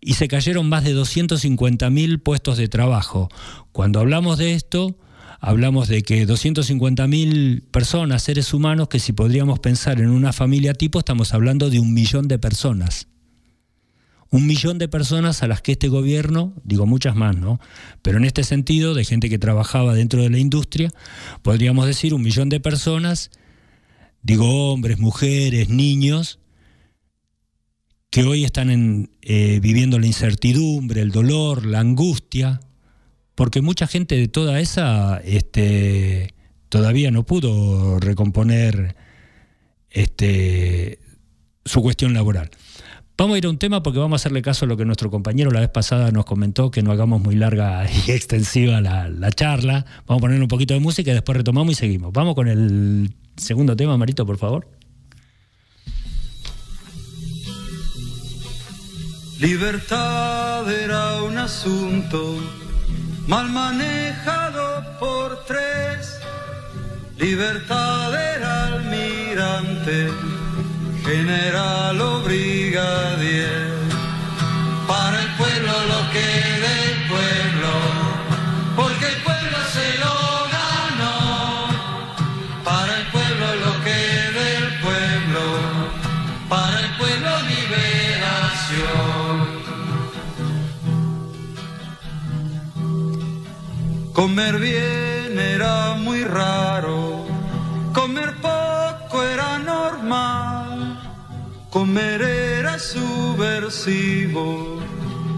[0.00, 3.28] y se cayeron más de 250.000 puestos de trabajo.
[3.72, 4.98] Cuando hablamos de esto,
[5.40, 10.98] hablamos de que 250.000 personas, seres humanos, que si podríamos pensar en una familia tipo,
[10.98, 13.08] estamos hablando de un millón de personas
[14.36, 17.58] un millón de personas a las que este gobierno, digo muchas más, ¿no?
[18.02, 20.92] Pero en este sentido, de gente que trabajaba dentro de la industria,
[21.42, 23.30] podríamos decir un millón de personas,
[24.22, 26.38] digo hombres, mujeres, niños,
[28.10, 32.60] que hoy están eh, viviendo la incertidumbre, el dolor, la angustia,
[33.34, 36.34] porque mucha gente de toda esa este,
[36.68, 38.96] todavía no pudo recomponer
[39.90, 40.98] este,
[41.64, 42.50] su cuestión laboral.
[43.18, 45.10] Vamos a ir a un tema porque vamos a hacerle caso a lo que nuestro
[45.10, 49.86] compañero la vez pasada nos comentó, que no hagamos muy larga y extensiva la, charla.
[50.06, 52.12] Vamos a poner un poquito de música y después retomamos y seguimos.
[52.12, 54.68] Vamos con el segundo tema, Marito, por favor.
[59.40, 62.36] Libertad era un asunto
[63.26, 66.20] mal manejado por tres.
[67.18, 70.35] Libertad era almirante
[71.06, 73.70] general o brigadier.
[74.88, 76.28] Para el pueblo lo que
[76.66, 77.72] del pueblo,
[78.74, 80.14] porque el pueblo se lo
[80.56, 81.18] ganó.
[82.64, 84.00] Para el pueblo lo que
[84.40, 85.44] del pueblo,
[86.48, 89.36] para el pueblo liberación.
[94.12, 96.95] Comer bien era muy raro,
[101.76, 104.46] Comer era subversivo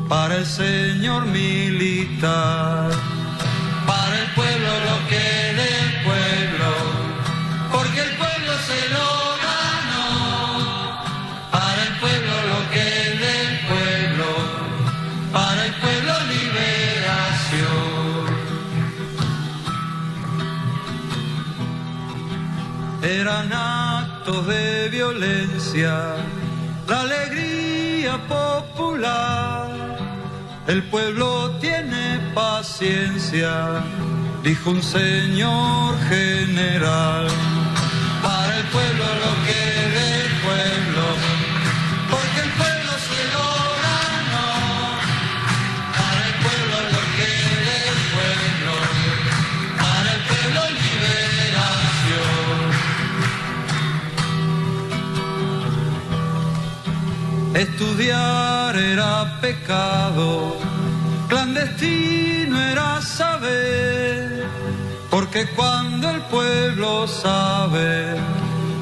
[0.09, 2.93] para el señor militar,
[3.85, 5.27] para el pueblo lo que
[5.63, 6.71] del pueblo,
[7.73, 9.09] porque el pueblo se lo
[9.49, 10.07] ganó,
[11.51, 12.89] para el pueblo lo que
[13.25, 14.29] del pueblo,
[15.33, 17.79] para el pueblo liberación.
[23.03, 29.69] Eran actos de violencia la alegría popular.
[30.67, 33.83] El pueblo tiene paciencia,
[34.43, 37.29] dijo un señor general.
[38.23, 39.38] Para el pueblo lo
[57.59, 60.57] Estudiar era pecado,
[61.29, 64.47] clandestino era saber,
[65.11, 68.15] porque cuando el pueblo sabe,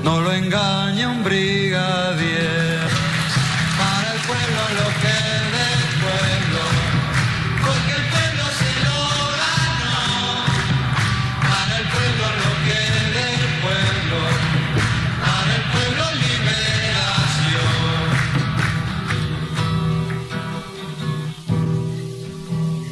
[0.05, 2.96] no lo engaña un brigadier.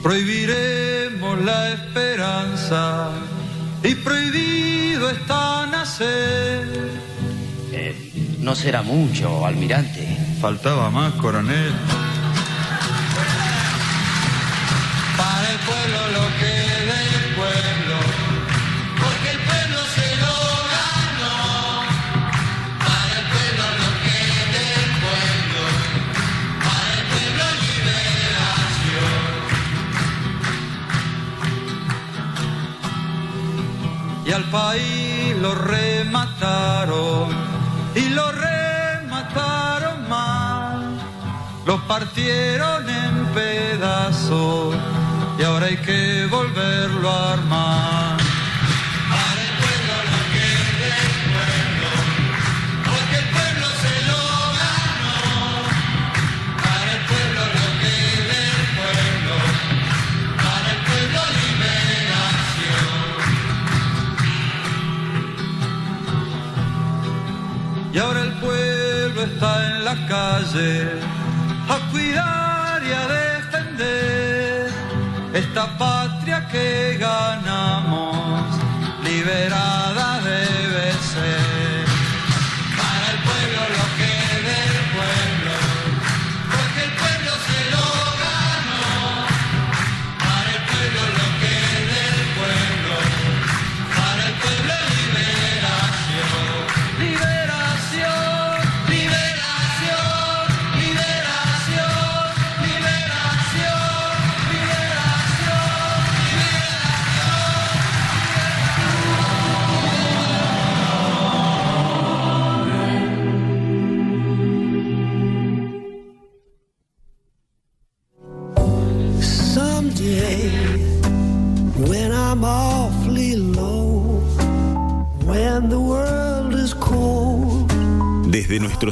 [0.04, 3.08] Prohibiremos la esperanza
[3.82, 6.68] y prohibido está nacer.
[7.72, 10.06] Eh, no será mucho, almirante.
[10.42, 11.72] Faltaba más, coronel.
[34.34, 37.28] Al país lo remataron
[37.94, 40.98] y lo remataron mal,
[41.64, 44.74] lo partieron en pedazos
[45.38, 48.03] y ahora hay que volverlo a armar.
[69.34, 70.72] Está en la calle
[71.68, 74.68] a cuidar y a defender
[75.32, 78.46] esta patria que ganamos,
[79.02, 79.93] liberada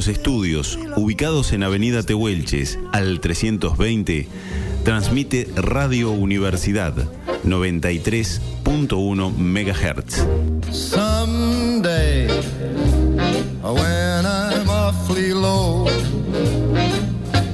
[0.07, 4.27] estudios, ubicados en Avenida Tehuelches al 320,
[4.83, 6.93] transmite Radio Universidad
[7.45, 10.25] 93.1 MHz.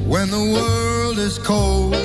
[0.10, 1.99] When the world is cold.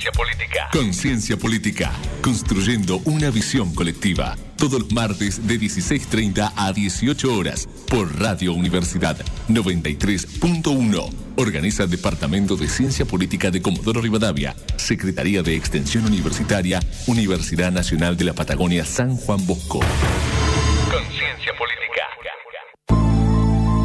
[0.00, 0.68] Conciencia política.
[0.72, 1.92] Conciencia política.
[2.22, 4.34] Construyendo una visión colectiva.
[4.56, 11.12] Todos los martes de 16.30 a 18 horas por Radio Universidad 93.1.
[11.36, 14.56] Organiza Departamento de Ciencia Política de Comodoro Rivadavia.
[14.76, 16.80] Secretaría de Extensión Universitaria.
[17.06, 19.80] Universidad Nacional de la Patagonia San Juan Bosco.
[20.90, 22.06] Conciencia política.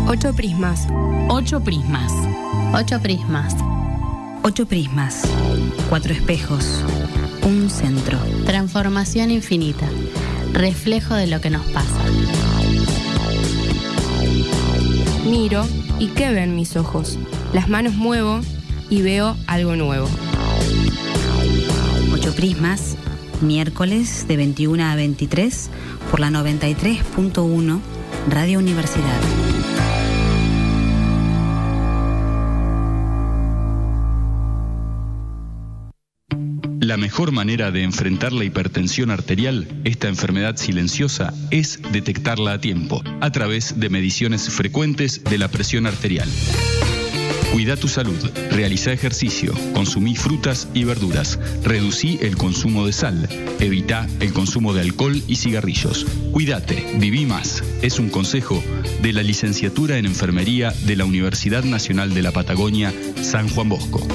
[0.08, 0.88] Ocho prismas.
[1.28, 2.14] Ocho prismas.
[2.74, 3.54] Ocho prismas.
[4.48, 5.24] Ocho prismas,
[5.90, 6.84] cuatro espejos,
[7.42, 8.20] un centro.
[8.46, 9.90] Transformación infinita.
[10.54, 12.00] Reflejo de lo que nos pasa.
[15.28, 15.66] Miro
[15.98, 17.18] y ¿qué ven mis ojos?
[17.54, 18.40] Las manos muevo
[18.92, 20.08] y veo algo nuevo.
[22.14, 22.98] Ocho prismas,
[23.42, 25.72] miércoles de 21 a 23
[26.12, 27.80] por la 93.1
[28.30, 29.55] Radio Universidad.
[36.96, 43.04] La mejor manera de enfrentar la hipertensión arterial, esta enfermedad silenciosa, es detectarla a tiempo,
[43.20, 46.30] a través de mediciones frecuentes de la presión arterial.
[47.52, 48.16] Cuida tu salud,
[48.50, 53.28] realiza ejercicio, consumí frutas y verduras, reducí el consumo de sal,
[53.60, 56.06] evita el consumo de alcohol y cigarrillos.
[56.32, 57.62] Cuídate, viví más.
[57.82, 58.64] Es un consejo
[59.02, 64.08] de la licenciatura en enfermería de la Universidad Nacional de la Patagonia, San Juan Bosco.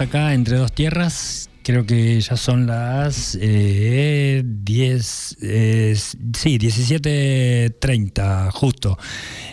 [0.00, 1.50] Acá entre dos tierras.
[1.62, 8.98] Creo que ya son las eh, 10, eh, sí, 17.30, justo.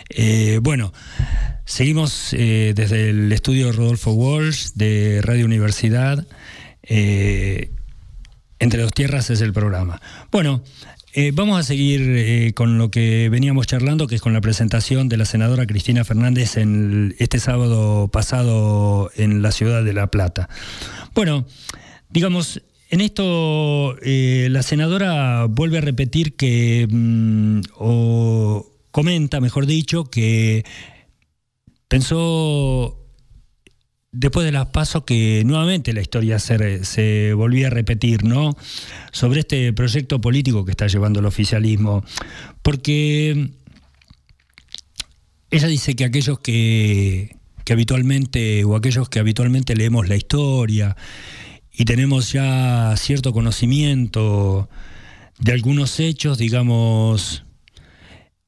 [0.08, 0.92] Eh, bueno,
[1.64, 6.26] seguimos eh, desde el estudio Rodolfo Walsh de Radio Universidad.
[6.82, 7.70] Eh,
[8.58, 10.00] entre dos tierras es el programa.
[10.30, 10.62] Bueno,
[11.16, 15.08] eh, vamos a seguir eh, con lo que veníamos charlando, que es con la presentación
[15.08, 20.48] de la senadora Cristina Fernández en este sábado pasado en la ciudad de La Plata.
[21.14, 21.46] Bueno,
[22.10, 30.06] digamos, en esto eh, la senadora vuelve a repetir que, mm, o comenta, mejor dicho,
[30.06, 30.64] que
[31.86, 33.03] pensó
[34.14, 38.56] después de las pasos que nuevamente la historia se, volvía a repetir, ¿no?
[39.12, 42.04] Sobre este proyecto político que está llevando el oficialismo.
[42.62, 43.50] Porque
[45.50, 50.96] ella dice que aquellos que, que habitualmente, o aquellos que habitualmente leemos la historia
[51.72, 54.68] y tenemos ya cierto conocimiento
[55.40, 57.44] de algunos hechos, digamos,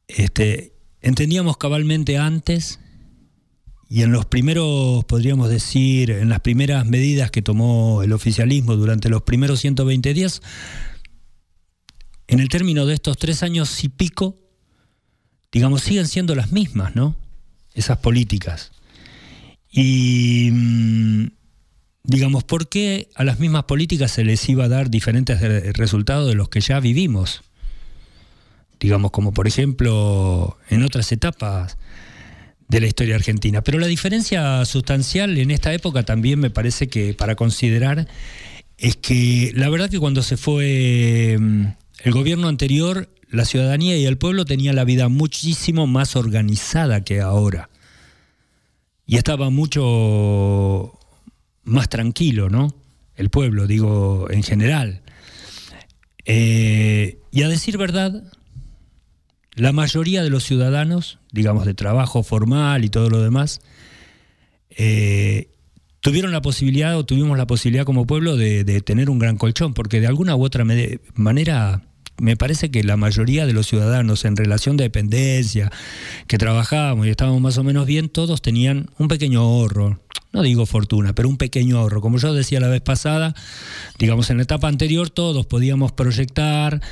[0.07, 2.79] este, entendíamos cabalmente antes
[3.89, 9.09] y en los primeros, podríamos decir, en las primeras medidas que tomó el oficialismo durante
[9.09, 10.43] los primeros 120 días,
[12.27, 14.37] en el término de estos tres años y pico,
[15.53, 17.15] digamos, siguen siendo las mismas, ¿no?
[17.75, 18.73] Esas políticas.
[19.71, 21.27] Y, mm,
[22.03, 25.41] digamos, ¿por qué a las mismas políticas se les iba a dar diferentes
[25.77, 27.43] resultados de los que ya vivimos?
[28.81, 31.79] Digamos, como por ejemplo en otras etapas
[32.69, 33.63] de la historia argentina.
[33.63, 38.09] Pero la diferencia sustancial en esta época también me parece que para considerar
[38.79, 41.67] es que la verdad que cuando se fue mm,
[42.05, 47.21] el gobierno anterior, la ciudadanía y el pueblo tenían la vida muchísimo más organizada que
[47.21, 47.71] ahora.
[49.07, 50.99] Y estaba mucho
[51.65, 52.75] más tranquilo, ¿no?
[53.15, 55.03] El pueblo, digo, en general.
[56.25, 58.25] Eh, y a decir verdad,
[59.57, 63.61] la mayoría de los ciudadanos, digamos de trabajo formal y todo lo demás,
[64.71, 65.49] eh,
[66.01, 69.99] tuvieron la posibilidad o tuvimos la posibilidad como pueblo de, tener un gran colchón, porque
[69.99, 70.65] de alguna u otra
[71.15, 71.83] manera
[72.19, 75.73] me parece que la mayoría de los ciudadanos en relación de dependencia,
[76.29, 80.01] que trabajábamos y estábamos más o menos bien, todos tenían un pequeño ahorro.
[80.33, 82.03] No digo fortuna, pero un pequeño ahorro.
[82.03, 83.35] Como yo decía la vez pasada,
[83.99, 86.83] digamos en la etapa anterior todos podíamos proyectar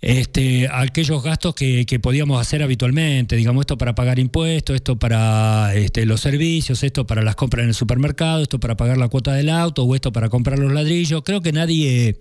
[0.00, 6.04] este, aquellos gastos que, podíamos hacer habitualmente, digamos, esto para pagar impuestos, esto para este,
[6.06, 9.48] los servicios, esto para las compras en el supermercado, esto para pagar la cuota del
[9.48, 11.22] auto o esto para comprar los ladrillos.
[11.24, 12.20] Creo que nadie,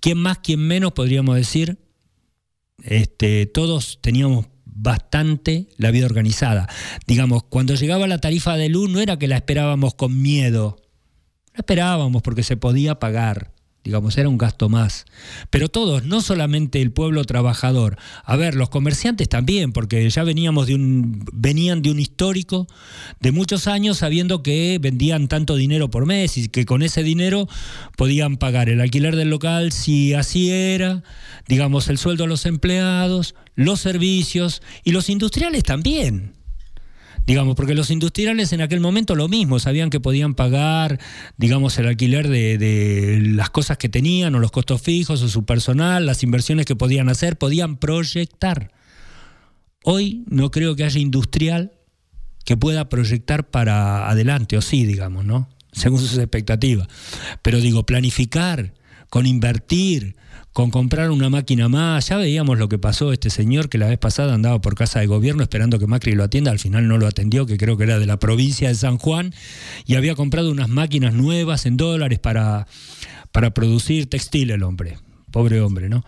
[0.00, 1.78] quien más, quien menos, podríamos decir,
[2.84, 6.68] este, todos teníamos bastante la vida organizada.
[7.06, 10.76] Digamos, cuando llegaba la tarifa de luz no era que la esperábamos con miedo,
[11.54, 13.52] la esperábamos porque se podía pagar
[13.84, 15.06] digamos, era un gasto más.
[15.48, 20.66] Pero todos, no solamente el pueblo trabajador, a ver, los comerciantes también, porque ya veníamos
[20.66, 22.66] de un, venían de un histórico
[23.20, 27.48] de muchos años sabiendo que vendían tanto dinero por mes y que con ese dinero
[27.96, 31.02] podían pagar el alquiler del local si así era,
[31.48, 36.39] digamos, el sueldo a los empleados, los servicios y los industriales también
[37.30, 40.98] digamos, porque los industriales en aquel momento lo mismo, sabían que podían pagar,
[41.36, 46.06] digamos, el alquiler de, las cosas que tenían o los costos fijos o su personal,
[46.06, 48.72] las inversiones que podían hacer, podían proyectar.
[49.84, 51.70] Hoy no creo que haya industrial
[52.44, 55.48] que pueda proyectar para adelante, o sí, digamos, ¿no?
[55.70, 56.88] Según sus expectativas.
[57.42, 58.74] Pero digo, planificar,
[59.08, 60.16] con invertir,
[60.52, 62.08] con comprar una máquina más.
[62.08, 65.06] Ya veíamos lo que pasó este señor que la vez pasada andaba por casa de
[65.06, 67.98] gobierno esperando que Macri lo atienda, al final no lo atendió, que creo que era
[67.98, 69.34] de la provincia de San Juan,
[69.86, 72.66] y había comprado unas máquinas nuevas en dólares para,
[73.32, 74.98] para producir textil el hombre.
[75.30, 76.04] Pobre hombre, ¿no?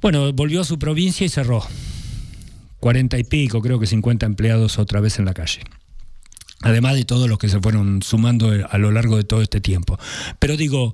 [0.00, 1.62] Bueno, volvió a su provincia y cerró.
[2.78, 5.62] Cuarenta y pico, creo que cincuenta empleados otra vez en la calle
[6.60, 9.98] además de todos los que se fueron sumando a lo largo de todo este tiempo.
[10.38, 10.92] Pero digo,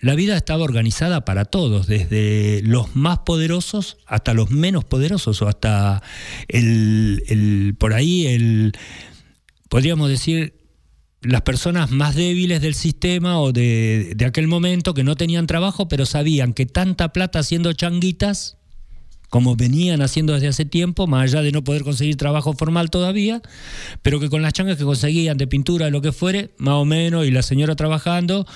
[0.00, 5.48] la vida estaba organizada para todos, desde los más poderosos hasta los menos poderosos, o
[5.48, 6.02] hasta
[6.48, 8.72] el, por ahí el,
[9.68, 10.54] podríamos decir,
[11.20, 15.86] las personas más débiles del sistema o de, de aquel momento que no tenían trabajo,
[15.86, 18.56] pero sabían que tanta plata haciendo changuitas,
[19.28, 23.42] como venían haciendo desde hace tiempo, más allá de no poder conseguir trabajo formal todavía,
[24.00, 26.86] pero que con las changas que conseguían de pintura, de lo que fuere, más o
[26.86, 28.46] menos, y la señora trabajando,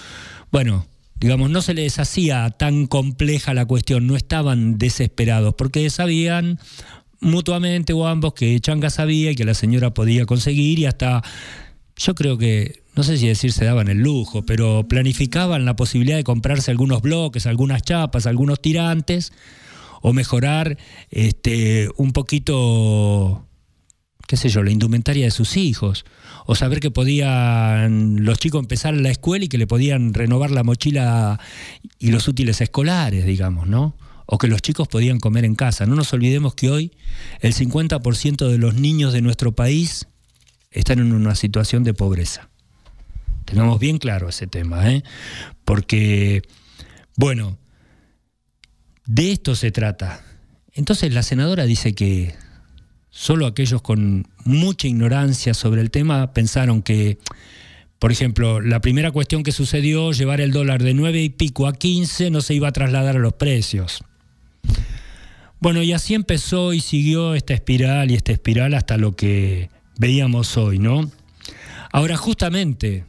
[0.51, 0.87] bueno,
[1.21, 6.59] digamos, no se les hacía tan compleja la cuestión, no estaban desesperados, porque sabían
[7.21, 11.23] mutuamente o ambos que Changa sabía y que la señora podía conseguir y hasta,
[11.97, 16.17] yo creo que, no sé si decir se daban el lujo, pero planificaban la posibilidad
[16.17, 19.33] de comprarse algunos bloques, algunas chapas, algunos tirantes
[20.03, 20.77] o mejorar
[21.11, 23.47] este, un poquito,
[24.27, 26.05] qué sé yo, la indumentaria de sus hijos
[26.47, 30.63] o saber que podían los chicos empezar la escuela y que le podían renovar la
[30.63, 31.41] mochila
[31.99, 33.97] y los útiles escolares, digamos, ¿no?
[34.27, 35.87] O que los chicos podían comer en casa.
[35.87, 36.93] No nos olvidemos que hoy
[37.41, 40.07] el 50% de los niños de nuestro país
[40.71, 42.49] están en una situación de pobreza.
[43.45, 45.05] Tengamos bien claro ese tema, ¿eh?
[45.65, 46.43] Porque,
[47.17, 47.59] bueno,
[49.07, 50.25] de esto se trata.
[50.73, 52.35] Entonces la senadora dice que
[53.17, 57.19] Solo aquellos con mucha ignorancia sobre el tema pensaron que
[58.01, 61.73] Por ejemplo, la primera cuestión que sucedió, llevar el dólar de 9 y pico a
[61.73, 64.03] 15 no se iba a trasladar a los precios.
[65.61, 70.59] Bueno, y así empezó y siguió esta espiral y esta espiral hasta lo que veíamos
[70.59, 71.11] hoy, ¿no?
[71.93, 73.05] Ahora, justamente,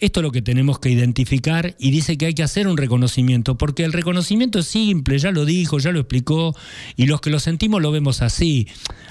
[0.00, 3.58] esto es lo que tenemos que identificar y dice que hay que hacer un reconocimiento,
[3.58, 6.56] porque el reconocimiento es simple, ya lo dijo, ya lo explicó,
[6.96, 8.66] y los que lo sentimos lo vemos así.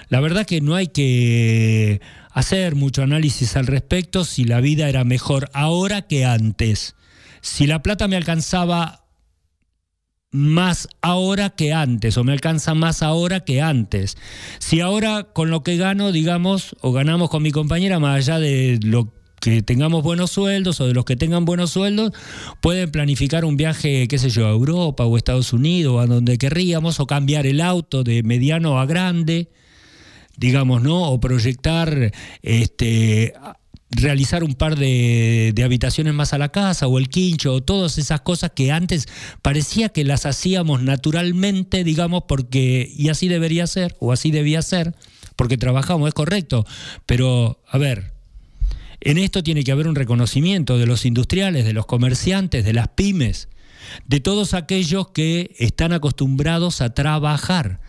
[0.10, 5.04] La verdad que no hay que hacer mucho análisis al respecto si la vida era
[5.04, 6.96] mejor ahora que antes.
[7.42, 9.06] Si la plata me alcanzaba
[10.32, 14.18] más ahora que antes, o me alcanza más ahora que antes.
[14.60, 18.80] Si ahora con lo que gano, digamos, o ganamos con mi compañera, más allá de
[18.84, 22.12] lo que tengamos buenos sueldos o de los que tengan buenos sueldos,
[22.62, 26.38] pueden planificar un viaje, qué sé yo, a Europa o Estados Unidos o a donde
[26.38, 29.50] querríamos, o cambiar el auto de mediano a grande,
[30.38, 31.10] digamos, ¿no?
[31.10, 32.12] O proyectar
[32.42, 33.34] este
[33.92, 37.98] realizar un par de, de, habitaciones más a la casa o el quincho o todas
[37.98, 39.08] esas cosas que antes
[39.42, 44.94] parecía que las hacíamos naturalmente, digamos, porque y así debería ser o así debía ser,
[45.36, 46.66] porque trabajamos, es correcto,
[47.08, 48.19] pero a ver,
[49.02, 52.90] en esto tiene que haber un reconocimiento de los industriales, de los comerciantes, de las
[52.90, 53.50] pymes,
[54.06, 57.80] de todos aquellos que están acostumbrados a trabajar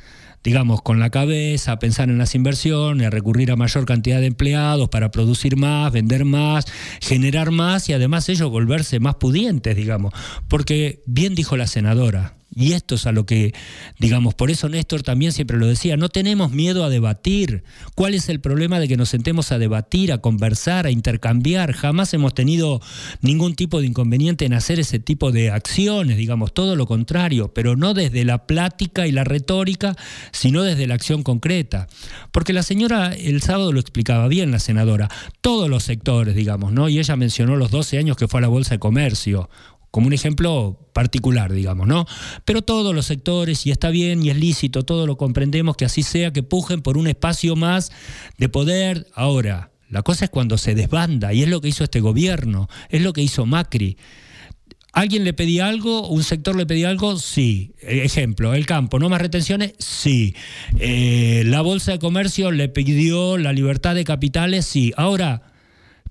[0.42, 4.26] digamos, con la cabeza, a pensar en las inversiones, a recurrir a mayor cantidad de
[4.26, 6.64] empleados para producir más, vender más,
[7.00, 10.14] generar más y además ellos volverse más pudientes, digamos.
[10.48, 13.55] Porque bien dijo la senadora, y esto es a lo que,
[13.98, 17.62] digamos, por eso Néstor también siempre lo decía, no tenemos miedo a debatir.
[17.94, 21.72] ¿Cuál es el problema de que nos sentemos a debatir, a conversar, a intercambiar?
[21.72, 22.80] Jamás hemos tenido
[23.20, 27.76] ningún tipo de inconveniente en hacer ese tipo de acciones, digamos, todo lo contrario, pero
[27.76, 29.96] no desde la plática y la retórica,
[30.32, 31.86] sino desde la acción concreta.
[32.32, 35.09] Porque la señora el sábado lo explicaba bien, la senadora,
[35.40, 36.88] todos los sectores, digamos, ¿no?
[36.88, 39.48] Y ella mencionó los 12 años que fue a la Bolsa de Comercio
[39.91, 42.07] como un ejemplo particular, digamos, ¿no?
[42.45, 46.03] Pero todos los sectores, y está bien y es lícito, todo lo comprendemos, que así
[46.03, 47.91] sea, que pujen por un espacio más
[48.38, 49.07] de poder.
[49.14, 53.03] Ahora, la cosa es cuando se desbanda, y es lo que hizo este gobierno, es
[53.03, 53.97] lo que hizo Macri.
[54.93, 56.09] ¿Alguien le pedía algo?
[56.09, 57.16] ¿Un sector le pedía algo?
[57.16, 57.74] Sí.
[57.80, 59.74] Ejemplo, el campo, ¿no más retenciones?
[59.78, 60.34] Sí.
[60.78, 64.66] Eh, la Bolsa de Comercio le pidió la libertad de capitales?
[64.66, 64.93] Sí.
[64.97, 65.53] Ahora,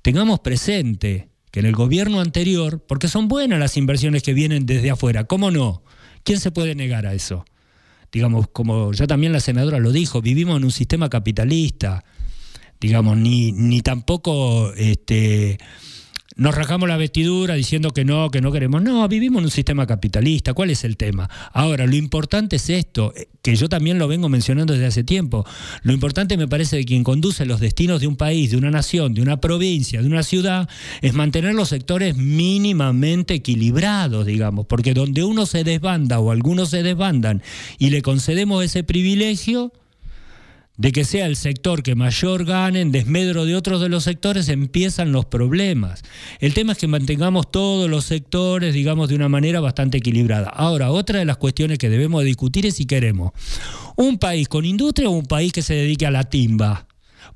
[0.02, 4.92] tengamos presente que en el gobierno anterior, porque son buenas las inversiones que vienen desde
[4.92, 5.84] afuera, ¿cómo no?
[6.24, 7.46] ¿Quién se puede negar a eso?
[8.12, 12.04] Digamos, como ya también la senadora lo dijo, vivimos en un sistema capitalista,
[12.80, 15.60] digamos, ni, ni tampoco este,
[16.40, 18.82] nos rajamos la vestidura diciendo que no, que no queremos.
[18.82, 20.54] No, vivimos en un sistema capitalista.
[20.54, 21.30] ¿Cuál es el tema?
[21.52, 25.46] Ahora, lo importante es esto, eh, que yo también lo vengo mencionando desde hace tiempo.
[25.84, 29.14] Lo importante me parece de quien conduce los destinos de un país, de una nación,
[29.14, 30.70] de una provincia, de una ciudad,
[31.02, 36.84] es mantener los sectores mínimamente equilibrados, digamos, porque donde uno se desbanda o algunos se
[36.84, 37.44] desbandan
[37.78, 39.74] y le concedemos ese privilegio,
[40.80, 44.48] de que sea el sector que mayor gane en desmedro de otros de los sectores,
[44.48, 46.04] empiezan los problemas.
[46.40, 50.48] El tema es que mantengamos todos los sectores, digamos, de una manera bastante equilibrada.
[50.48, 53.34] Ahora, otra de las cuestiones que debemos discutir es si queremos
[53.98, 56.89] un país con industria o un país que se dedique a la timba.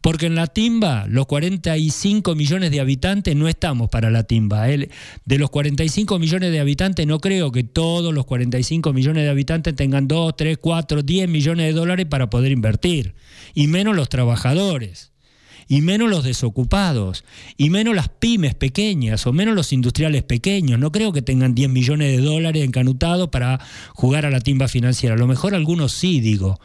[0.03, 4.69] Porque en la timba, los 45 millones de habitantes no estamos para la timba.
[4.69, 4.89] ¿eh?
[5.23, 9.73] De los 45 millones de habitantes, no creo que todos los 45 millones de habitantes
[9.77, 13.15] tengan 2, 3, 4, 10 millones de dólares para poder invertir.
[13.53, 15.13] Y menos los trabajadores
[15.69, 17.23] y menos los desocupados,
[17.55, 20.77] y menos las pymes pequeñas, o menos los industriales pequeños.
[20.79, 23.61] No creo que tengan 10 millones de dólares encanutados para
[23.93, 25.15] jugar a la timba financiera.
[25.15, 26.59] A lo mejor algunos sí, digo,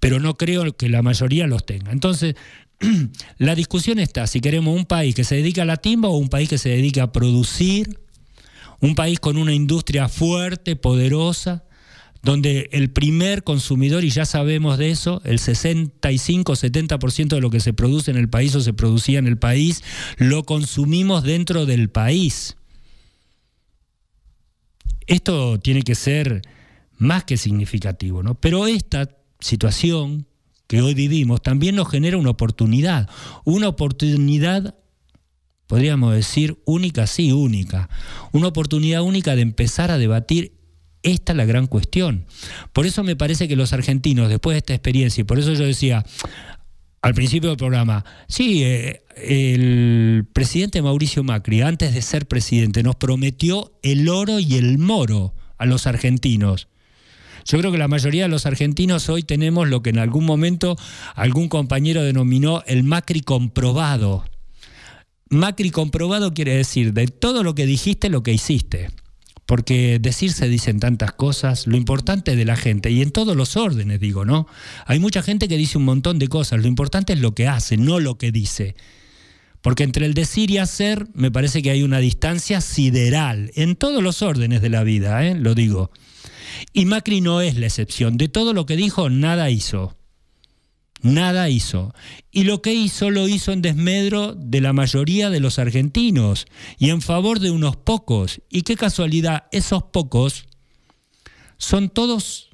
[0.00, 1.92] pero no creo que la mayoría los tenga.
[1.92, 2.34] Entonces,
[3.38, 6.28] la discusión está si queremos un país que se dedique a la timba o un
[6.28, 8.00] país que se dedique a producir,
[8.80, 11.64] un país con una industria fuerte, poderosa,
[12.22, 17.72] donde el primer consumidor, y ya sabemos de eso, el 65-70% de lo que se
[17.72, 19.82] produce en el país o se producía en el país,
[20.16, 22.56] lo consumimos dentro del país.
[25.06, 26.42] Esto tiene que ser
[26.98, 28.34] más que significativo, ¿no?
[28.34, 29.08] Pero esta
[29.40, 30.26] situación
[30.68, 33.08] que hoy vivimos también nos genera una oportunidad,
[33.44, 34.76] una oportunidad,
[35.66, 37.88] podríamos decir, única, sí, única,
[38.32, 40.52] una oportunidad única de empezar a debatir
[41.02, 42.26] esta es la gran cuestión.
[42.72, 45.64] Por eso me parece que los argentinos, después de esta experiencia, y por eso yo
[45.64, 46.04] decía
[47.00, 52.96] al principio del programa, sí, eh, el presidente Mauricio Macri, antes de ser presidente, nos
[52.96, 56.68] prometió el oro y el moro a los argentinos.
[57.48, 60.76] Yo creo que la mayoría de los argentinos hoy tenemos lo que en algún momento
[61.14, 64.26] algún compañero denominó el Macri comprobado.
[65.30, 68.90] Macri comprobado quiere decir de todo lo que dijiste, lo que hiciste.
[69.46, 73.56] Porque decir se dicen tantas cosas, lo importante de la gente, y en todos los
[73.56, 74.46] órdenes digo, ¿no?
[74.84, 77.78] Hay mucha gente que dice un montón de cosas, lo importante es lo que hace,
[77.78, 78.76] no lo que dice.
[79.62, 84.02] Porque entre el decir y hacer me parece que hay una distancia sideral, en todos
[84.02, 85.34] los órdenes de la vida, ¿eh?
[85.34, 85.90] lo digo.
[86.72, 89.96] Y Macri no es la excepción, de todo lo que dijo, nada hizo.
[91.02, 91.94] Nada hizo.
[92.32, 96.46] Y lo que hizo lo hizo en desmedro de la mayoría de los argentinos
[96.78, 98.40] y en favor de unos pocos.
[98.50, 100.46] Y qué casualidad, esos pocos
[101.56, 102.50] son todos,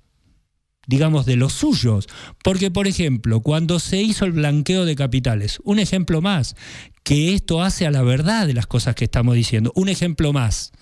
[0.87, 2.07] digamos, de los suyos.
[2.43, 6.55] Porque, por ejemplo, cuando se hizo el blanqueo de capitales, un ejemplo más,
[7.03, 10.73] que esto hace a la verdad de las cosas que estamos diciendo, un ejemplo más,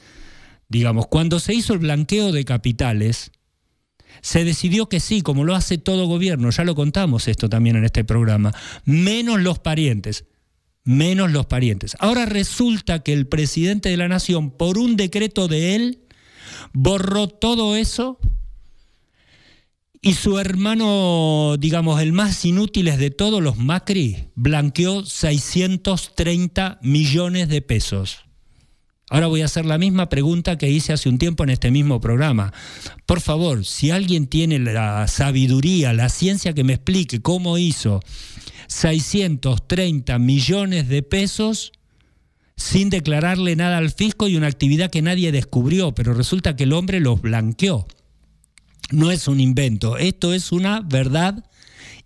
[0.72, 3.30] digamos, cuando se hizo el blanqueo de capitales,
[4.22, 7.84] se decidió que sí, como lo hace todo gobierno, ya lo contamos esto también en
[7.84, 8.54] este programa,
[8.84, 10.24] menos los parientes,
[10.84, 11.94] menos los parientes.
[12.00, 16.00] Ahora resulta que el presidente de la nación, por un decreto de él,
[16.72, 18.18] borró todo eso
[20.00, 27.60] y su hermano, digamos, el más inútil de todos los Macri, blanqueó 630 millones de
[27.60, 28.31] pesos.
[29.12, 32.00] Ahora voy a hacer la misma pregunta que hice hace un tiempo en este mismo
[32.00, 32.50] programa.
[33.04, 38.00] Por favor, si alguien tiene la sabiduría, la ciencia que me explique cómo hizo
[38.68, 41.72] 630 millones de pesos
[42.56, 46.72] sin declararle nada al fisco y una actividad que nadie descubrió, pero resulta que el
[46.72, 47.86] hombre los blanqueó.
[48.92, 51.44] No es un invento, esto es una verdad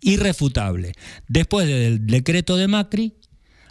[0.01, 0.95] irrefutable.
[1.28, 3.15] Después del decreto de Macri,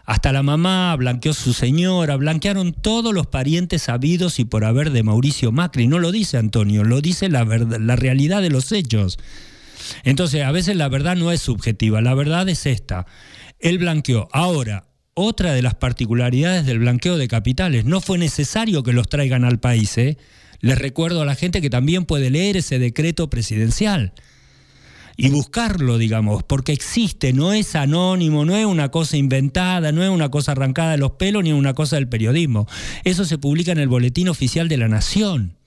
[0.06, 5.02] hasta la mamá blanqueó su señora, blanquearon todos los parientes sabidos y por haber de
[5.02, 5.88] Mauricio Macri.
[5.88, 9.18] No lo dice Antonio, lo dice la, la realidad de los hechos.
[10.04, 13.08] Entonces, a veces la verdad no es subjetiva, la verdad es esta.
[13.60, 14.30] Él blanqueó.
[14.32, 19.44] Ahora, otra de las particularidades del blanqueo de capitales, no fue necesario que los traigan
[19.44, 19.98] al país.
[19.98, 20.18] ¿eh?
[20.60, 24.14] Les recuerdo a la gente que también puede leer ese decreto presidencial
[25.18, 30.10] y buscarlo, digamos, porque existe, no es anónimo, no es una cosa inventada, no es
[30.10, 32.68] una cosa arrancada de los pelos ni una cosa del periodismo.
[33.04, 35.58] Eso se publica en el Boletín Oficial de la Nación.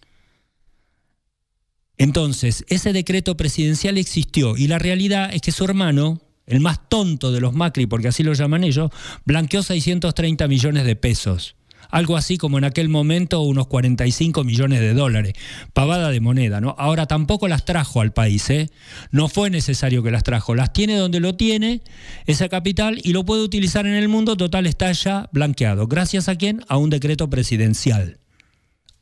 [1.97, 7.33] Entonces, ese decreto presidencial existió y la realidad es que su hermano, el más tonto
[7.33, 8.91] de los Macri, porque así lo llaman ellos,
[9.25, 11.58] blanqueó 630 millones de pesos
[11.91, 15.35] algo así como en aquel momento unos 45 millones de dólares,
[15.73, 16.75] pavada de moneda, ¿no?
[16.79, 18.71] Ahora tampoco las trajo al país, ¿eh?
[19.11, 21.83] No fue necesario que las trajo, las tiene donde lo tiene,
[22.27, 25.87] esa capital, y lo puede utilizar en el mundo, total está ya blanqueado.
[25.87, 26.65] ¿Gracias a quién?
[26.69, 28.19] A un decreto presidencial.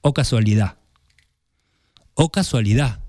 [0.00, 0.78] O casualidad.
[2.14, 3.05] O casualidad.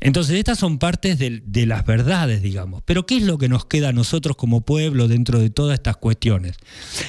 [0.00, 2.82] Entonces, estas son partes de, las verdades, digamos.
[2.84, 5.96] Pero ¿qué es lo que nos queda a nosotros como pueblo dentro de todas estas
[5.96, 6.56] cuestiones?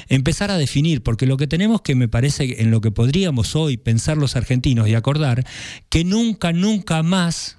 [0.07, 3.77] Empezar a definir, porque lo que tenemos que me parece en lo que podríamos hoy
[3.77, 5.45] pensar los argentinos y acordar,
[5.89, 7.57] que nunca, nunca más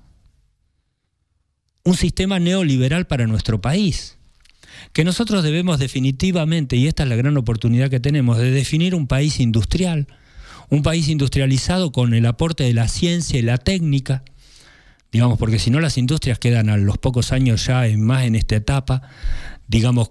[1.85, 4.19] un sistema neoliberal para nuestro país.
[4.93, 9.07] Que nosotros debemos definitivamente, y esta es la gran oportunidad que tenemos, de definir un
[9.07, 10.09] país industrial,
[10.69, 14.25] un país industrializado con el aporte de la ciencia y la técnica,
[15.17, 18.55] digamos, porque si no las industrias quedan a los pocos años ya más en esta
[18.55, 19.01] etapa,
[19.67, 20.11] digamos,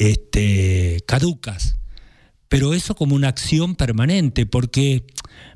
[0.00, 1.76] este, caducas.
[2.48, 5.04] Pero eso como una acción permanente, porque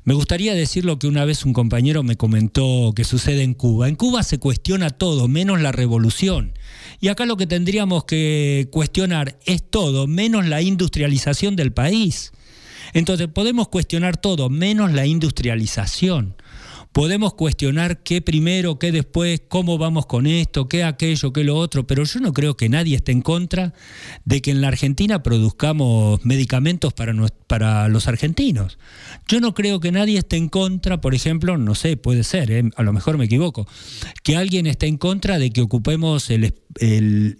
[0.05, 3.89] me gustaría decir lo que una vez un compañero me comentó que sucede en Cuba.
[3.89, 6.53] En Cuba se cuestiona todo, menos la revolución.
[7.01, 12.31] Y acá lo que tendríamos que cuestionar es todo, menos la industrialización del país.
[12.93, 16.37] Entonces podemos cuestionar todo, menos la industrialización.
[16.97, 21.85] Podemos cuestionar qué primero, qué después, cómo vamos con esto, qué aquello, qué lo otro,
[21.85, 23.75] pero yo no creo que nadie esté en contra
[24.25, 28.79] de que en la Argentina produzcamos medicamentos para, los argentinos.
[29.27, 32.63] Yo no creo que nadie esté en contra, por ejemplo, no sé, puede ser, ¿eh?
[32.75, 33.67] a lo mejor me equivoco,
[34.23, 36.51] que alguien esté en contra de que ocupemos el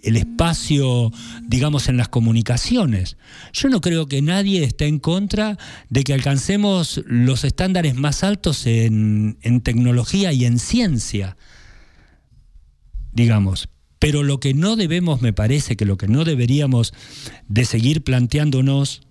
[0.04, 1.10] espacio,
[1.42, 3.16] digamos, en las comunicaciones.
[3.52, 5.58] Yo no creo que nadie esté en contra
[5.90, 11.36] de que alcancemos los estándares más altos en en tecnología y en ciencia,
[13.12, 13.68] digamos.
[13.98, 16.94] Pero lo que no debemos, me parece que lo que no deberíamos
[17.48, 19.02] de seguir planteándonos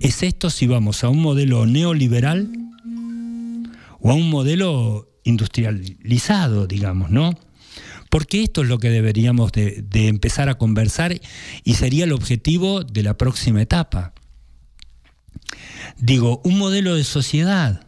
[0.00, 2.50] es esto si vamos a un modelo neoliberal
[4.00, 7.38] o a un modelo industrializado, digamos, ¿no?
[8.10, 11.18] Porque esto es lo que deberíamos de, de empezar a conversar
[11.62, 14.12] y sería el objetivo de la próxima etapa.
[15.98, 17.86] Digo, un modelo de sociedad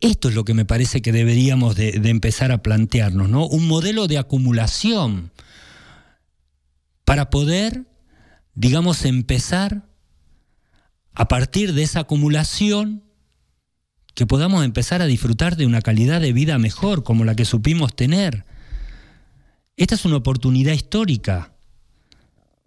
[0.00, 3.46] esto es lo que me parece que deberíamos de, empezar a plantearnos, ¿no?
[3.46, 5.32] Un modelo de acumulación
[7.04, 7.88] para poder
[8.58, 9.88] digamos, empezar
[11.14, 13.04] a partir de esa acumulación
[14.14, 17.94] que podamos empezar a disfrutar de una calidad de vida mejor como la que supimos
[17.94, 18.46] tener.
[19.76, 21.54] Esta es una oportunidad histórica,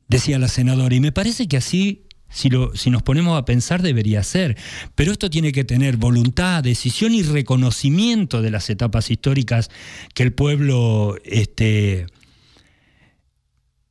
[0.08, 4.58] decía la senadora, y me parece que así, si, nos ponemos a pensar, debería ser.
[4.96, 9.70] Pero esto tiene que tener voluntad, decisión y reconocimiento de las etapas históricas
[10.14, 12.08] que el pueblo este,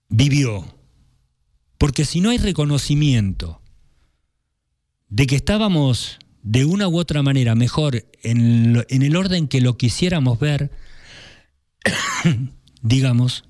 [0.08, 0.64] vivió.
[1.78, 3.60] Porque si no hay reconocimiento
[5.08, 10.38] de que estábamos de una u otra manera mejor en, el orden que lo quisiéramos
[10.38, 10.70] ver,
[12.82, 13.44] digamos,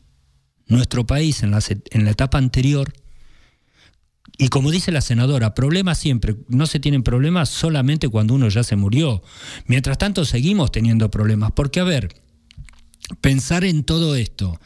[0.67, 2.93] nuestro país en la etapa anterior,
[4.41, 8.65] y como dice la senadora, problemas siempre, no se tienen problemas solamente cuando uno ya
[8.65, 9.23] se murió.
[9.67, 12.09] Mientras tanto seguimos teniendo problemas, porque a ver,
[13.21, 14.59] pensar en todo esto,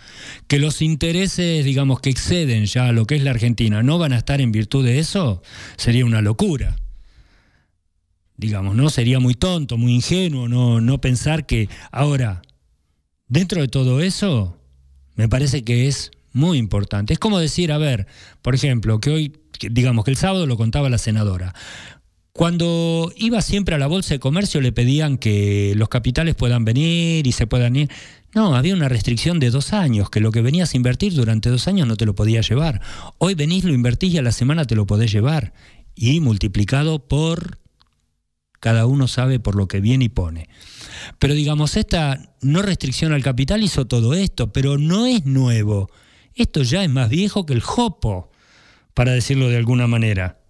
[0.47, 4.13] que los intereses, digamos, que exceden ya a lo que es la Argentina, no van
[4.13, 5.43] a estar en virtud de eso,
[5.77, 6.77] sería una locura.
[8.37, 8.91] Digamos, ¿no?
[8.91, 12.43] Sería muy tonto, muy ingenuo no, no pensar que ahora,
[13.27, 14.57] dentro de todo eso,
[15.17, 17.13] me parece que es muy importante.
[17.13, 18.07] Es como decir, a ver,
[18.41, 21.55] por ejemplo, que hoy, digamos que el sábado lo contaba la senadora,
[22.37, 27.29] cuando iba siempre a la Bolsa de Comercio le pedían que los capitales puedan venir
[27.29, 27.91] y se puedan ir.
[28.35, 31.69] No, había una restricción de dos años, que lo que venías a invertir durante dos
[31.69, 32.81] años no te lo podías llevar.
[33.19, 35.53] Hoy venís, lo invertís y a la semana te lo podés llevar.
[35.95, 37.59] Y multiplicado por,
[38.59, 40.49] cada uno sabe por lo que viene y pone.
[41.21, 45.89] Pero digamos, esta no restricción al capital hizo todo esto, pero no es nuevo.
[46.35, 48.33] Esto ya es más viejo que el jopo,
[48.95, 50.41] para decirlo de alguna manera.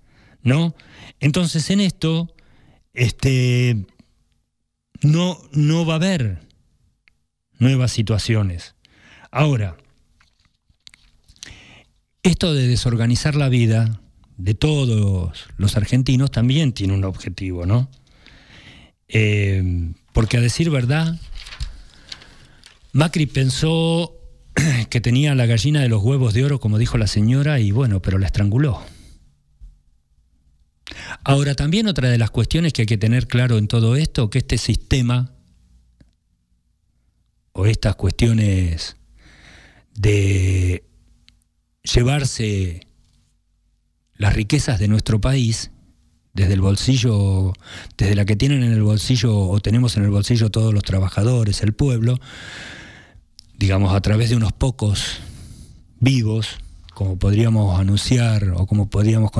[0.42, 0.74] ¿No?
[1.20, 2.34] Entonces en esto,
[2.92, 3.86] este,
[5.00, 6.40] no, no va a haber
[7.58, 8.74] nuevas situaciones.
[9.30, 9.76] Ahora,
[12.22, 14.00] esto de desorganizar la vida
[14.36, 17.90] de todos los argentinos también tiene un objetivo, ¿no?
[19.08, 21.20] Eh, porque a decir verdad,
[22.92, 24.14] Macri pensó
[24.90, 28.00] que tenía la gallina de los huevos de oro, como dijo la señora, y bueno,
[28.00, 28.82] pero la estranguló.
[31.24, 34.38] Ahora, también otra de las cuestiones que hay que tener claro en todo esto, que
[34.38, 35.32] este sistema
[37.52, 38.96] o estas cuestiones
[39.94, 40.84] de
[41.82, 42.86] llevarse
[44.16, 45.70] las riquezas de nuestro país
[46.32, 47.52] desde el bolsillo,
[47.96, 51.62] desde la que tienen en el bolsillo o tenemos en el bolsillo todos los trabajadores,
[51.62, 52.18] el pueblo,
[53.64, 55.20] digamos a través de unos pocos
[55.98, 56.58] vivos,
[56.92, 59.30] como podríamos anunciar o como podríamos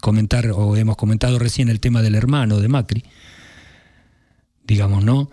[0.00, 3.02] comentar o hemos comentado recién el tema del hermano de Macri,
[4.62, 5.28] digamos, ¿no?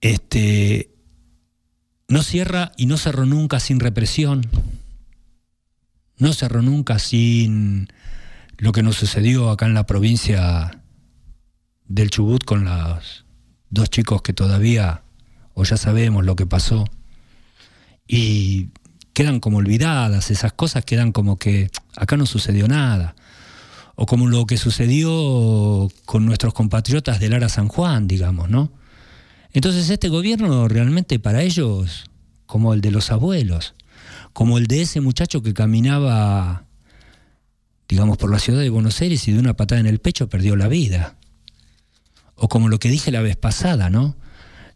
[0.00, 0.94] Este,
[2.08, 4.48] no cierra y no cerró nunca sin represión.
[6.16, 7.88] No cerró nunca sin
[8.56, 10.80] lo que nos sucedió acá en la provincia
[11.84, 13.26] del Chubut con los
[13.68, 15.02] dos chicos que todavía,
[15.52, 16.86] o ya sabemos lo que pasó,
[18.12, 18.70] y
[19.12, 23.14] quedan como olvidadas, esas cosas quedan como que acá no sucedió nada.
[23.94, 28.72] O como lo que sucedió con nuestros compatriotas del Ara San Juan, digamos, ¿no?
[29.52, 32.10] Entonces este gobierno realmente para ellos,
[32.46, 33.74] como el de los abuelos,
[34.32, 36.64] como el de ese muchacho que caminaba,
[37.88, 40.56] digamos, por la ciudad de Buenos Aires y de una patada en el pecho perdió
[40.56, 41.16] la vida.
[42.34, 44.16] O como lo que dije la vez pasada, ¿no?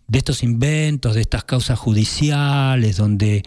[0.07, 3.43] De estos inventos, de estas causas judiciales, donde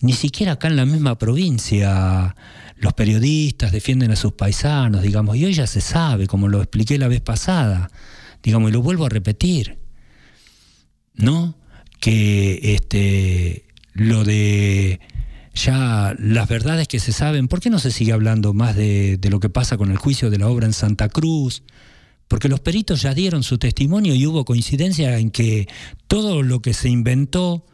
[0.00, 2.36] ni siquiera acá en la misma provincia
[2.76, 6.96] los periodistas defienden a sus paisanos, digamos, y hoy ya se sabe, como lo expliqué
[6.96, 7.90] la vez pasada,
[8.42, 9.78] digamos, y lo vuelvo a repetir.
[11.18, 11.54] ¿no?
[12.00, 15.00] Que este, lo de
[15.54, 19.40] ya las verdades que se saben, ¿por qué no se sigue hablando más de, lo
[19.40, 21.64] que pasa con el juicio de la obra en Santa Cruz?
[22.28, 25.66] Porque los peritos ya dieron su testimonio y hubo coincidencia en que
[26.06, 27.64] todo lo que se inventó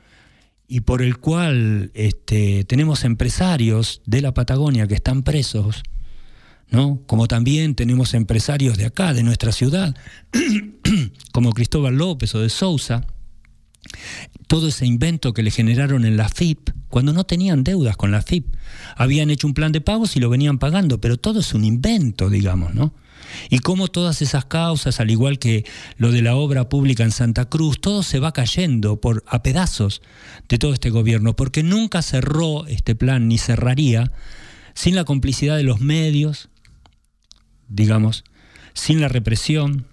[0.68, 5.82] y por el cual este, tenemos empresarios de la Patagonia que están presos,
[6.70, 7.02] ¿no?
[7.06, 9.94] Como también tenemos empresarios de acá, de nuestra ciudad,
[11.32, 13.06] como Cristóbal López o de Sousa,
[14.46, 18.22] todo ese invento que le generaron en la FIP, cuando no tenían deudas con la
[18.22, 18.54] FIP.
[18.96, 22.30] Habían hecho un plan de pagos y lo venían pagando, pero todo es un invento,
[22.30, 22.94] digamos, ¿no?
[23.50, 25.64] Y cómo todas esas causas, al igual que
[25.96, 30.02] lo de la obra pública en Santa Cruz, todo se va cayendo por, a pedazos
[30.48, 34.12] de todo este gobierno, porque nunca cerró este plan ni cerraría
[34.74, 36.48] sin la complicidad de los medios,
[37.68, 38.24] digamos,
[38.72, 39.86] sin la represión,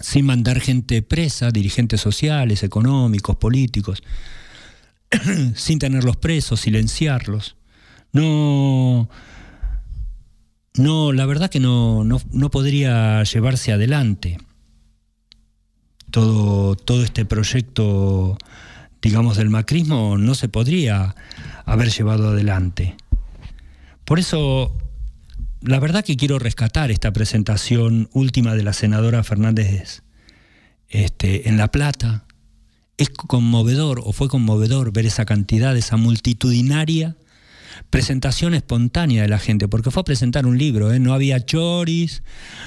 [0.00, 4.02] sin mandar gente presa, dirigentes sociales, económicos, políticos,
[5.54, 7.56] sin tenerlos presos, silenciarlos,
[8.12, 9.08] no,
[10.74, 14.38] no, la verdad que no, no, no podría llevarse adelante
[16.10, 18.38] todo, todo este proyecto,
[19.02, 21.14] digamos, del macrismo no se podría
[21.64, 22.96] haber llevado adelante.
[24.04, 24.76] Por eso,
[25.60, 30.02] la verdad que quiero rescatar esta presentación última de la senadora Fernández
[30.88, 32.24] este, en La Plata.
[32.96, 37.16] Es conmovedor, o fue conmovedor, ver esa cantidad, esa multitudinaria
[37.90, 40.98] presentación espontánea de la gente, porque fue a presentar un libro, ¿eh?
[40.98, 42.22] no había choris,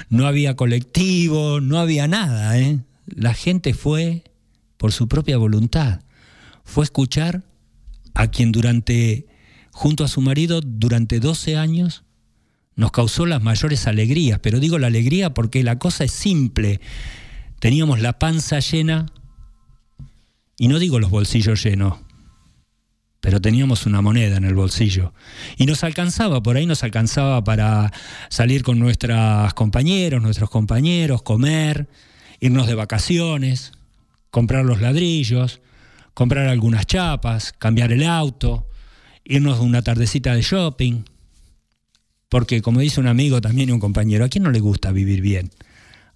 [0.08, 2.58] no había colectivo, no había nada.
[2.58, 2.80] ¿eh?
[3.06, 4.24] La gente fue
[4.76, 6.00] por su propia voluntad,
[6.64, 7.44] fue a escuchar
[8.14, 9.26] a quien durante,
[9.70, 12.04] junto a su marido, durante 12 años,
[12.74, 16.80] nos causó las mayores alegrías, pero digo la alegría porque la cosa es simple.
[17.60, 19.06] Teníamos la panza llena,
[20.58, 21.98] y no digo los bolsillos llenos,
[23.22, 25.14] pero teníamos una moneda en el bolsillo.
[25.56, 27.92] Y nos alcanzaba, por ahí nos alcanzaba para
[28.28, 31.88] salir con nuestras compañeros, nuestros compañeros, comer,
[32.40, 33.70] irnos de vacaciones,
[34.32, 35.60] comprar los ladrillos,
[36.14, 38.66] comprar algunas chapas, cambiar el auto,
[39.24, 41.04] irnos una tardecita de shopping.
[42.28, 45.20] Porque como dice un amigo también y un compañero, ¿a quién no le gusta vivir
[45.20, 45.52] bien?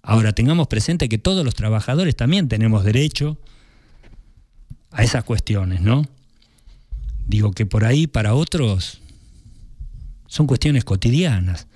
[0.01, 3.37] Ahora tengamos presente que todos los trabajadores también tenemos derecho
[4.91, 6.03] a esas cuestiones, ¿no?
[7.27, 9.01] Digo que por ahí para otros
[10.27, 11.67] son cuestiones cotidianas.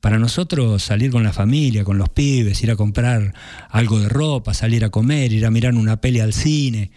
[0.00, 3.34] Para nosotros salir con la familia, con los pibes, ir a comprar
[3.70, 6.92] algo de ropa, salir a comer, ir a mirar una peli al cine,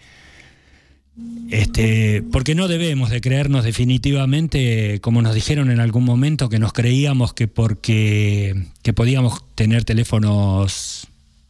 [1.50, 6.72] este, porque no debemos de creernos definitivamente, como nos dijeron en algún momento, que nos
[6.72, 11.08] creíamos que porque que podíamos tener teléfonos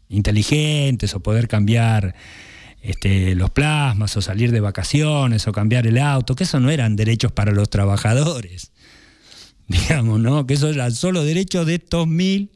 [0.08, 2.14] inteligentes o poder cambiar
[2.82, 6.96] este, los plasmas o salir de vacaciones o cambiar el auto, que eso no eran
[6.96, 8.72] derechos para los trabajadores.
[9.68, 10.46] Digamos, ¿no?
[10.46, 12.50] Que eso eran solo derechos de estos mil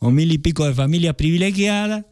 [0.00, 2.04] o mil y pico de familias privilegiadas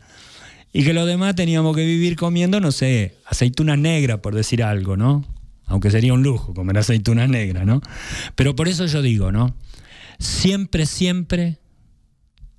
[0.73, 4.97] y que los demás teníamos que vivir comiendo, no sé, aceitunas negras, por decir algo,
[4.97, 5.25] ¿no?
[5.67, 7.81] Aunque sería un lujo comer aceitunas negras, ¿no?
[8.37, 9.57] Pero por eso yo digo, ¿no?
[10.21, 11.59] Siempre, siempre,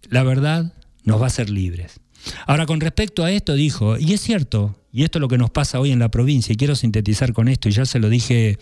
[0.10, 0.74] la verdad
[1.04, 2.02] nos va a hacer libres.
[2.46, 5.52] Ahora, con respecto a esto, dijo, y es cierto, y esto es lo que nos
[5.52, 8.58] pasa hoy en la provincia, y quiero sintetizar con esto, y ya se lo dije,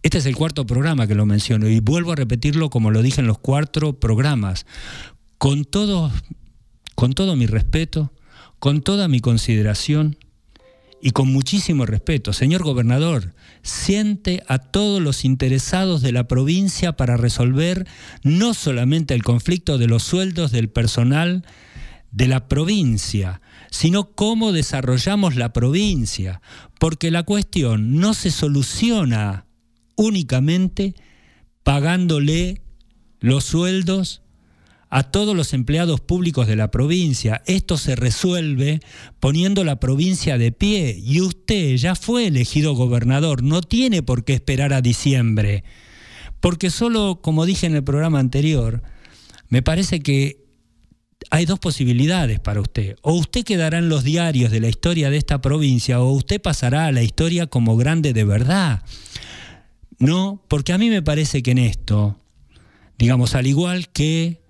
[0.00, 3.20] este es el cuarto programa que lo menciono, y vuelvo a repetirlo como lo dije
[3.20, 4.64] en los cuatro programas,
[5.38, 6.12] con todo,
[6.94, 8.12] con todo mi respeto,
[8.60, 10.18] con toda mi consideración
[11.02, 12.32] y con muchísimo respeto.
[12.32, 17.88] Señor gobernador, siente a todos los interesados de la provincia para resolver
[18.22, 21.44] no solamente el conflicto de los sueldos del personal
[22.12, 23.40] de la provincia,
[23.70, 26.42] sino cómo desarrollamos la provincia,
[26.78, 29.46] porque la cuestión no se soluciona
[29.96, 30.94] únicamente
[31.62, 32.62] pagándole
[33.20, 34.22] los sueldos
[34.88, 37.42] a todos los empleados públicos de la provincia.
[37.46, 38.80] Esto se resuelve
[39.20, 44.34] poniendo la provincia de pie y usted ya fue elegido gobernador, no tiene por qué
[44.34, 45.62] esperar a diciembre,
[46.40, 48.82] porque solo, como dije en el programa anterior,
[49.48, 50.49] me parece que
[51.30, 52.96] hay dos posibilidades para usted.
[53.02, 56.86] O usted quedará en los diarios de la historia de esta provincia o usted pasará
[56.86, 58.82] a la historia como grande de verdad.
[59.98, 62.18] No, porque a mí me parece que en esto,
[62.98, 64.42] digamos, al igual que,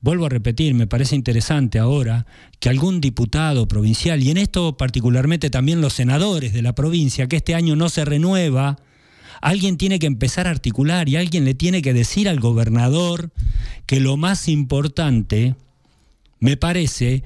[0.00, 2.26] vuelvo a repetir, me parece interesante ahora
[2.60, 7.36] que algún diputado provincial, y en esto particularmente también los senadores de la provincia, que
[7.36, 8.76] este año no se renueva,
[9.40, 13.32] alguien tiene que empezar a articular y alguien le tiene que decir al gobernador
[13.86, 15.56] que lo más importante
[16.40, 17.24] me parece,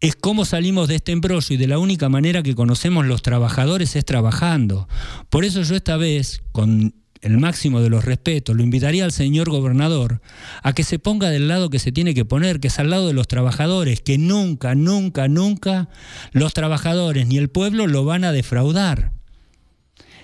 [0.00, 3.96] es cómo salimos de este embrollo y de la única manera que conocemos los trabajadores
[3.96, 4.88] es trabajando.
[5.30, 9.50] Por eso yo esta vez, con el máximo de los respetos, lo invitaría al señor
[9.50, 10.20] gobernador
[10.62, 13.06] a que se ponga del lado que se tiene que poner, que es al lado
[13.06, 15.88] de los trabajadores, que nunca, nunca, nunca
[16.32, 19.12] los trabajadores ni el pueblo lo van a defraudar.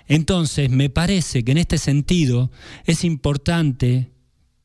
[0.07, 2.51] Entonces, me parece que en este sentido
[2.85, 4.12] es importante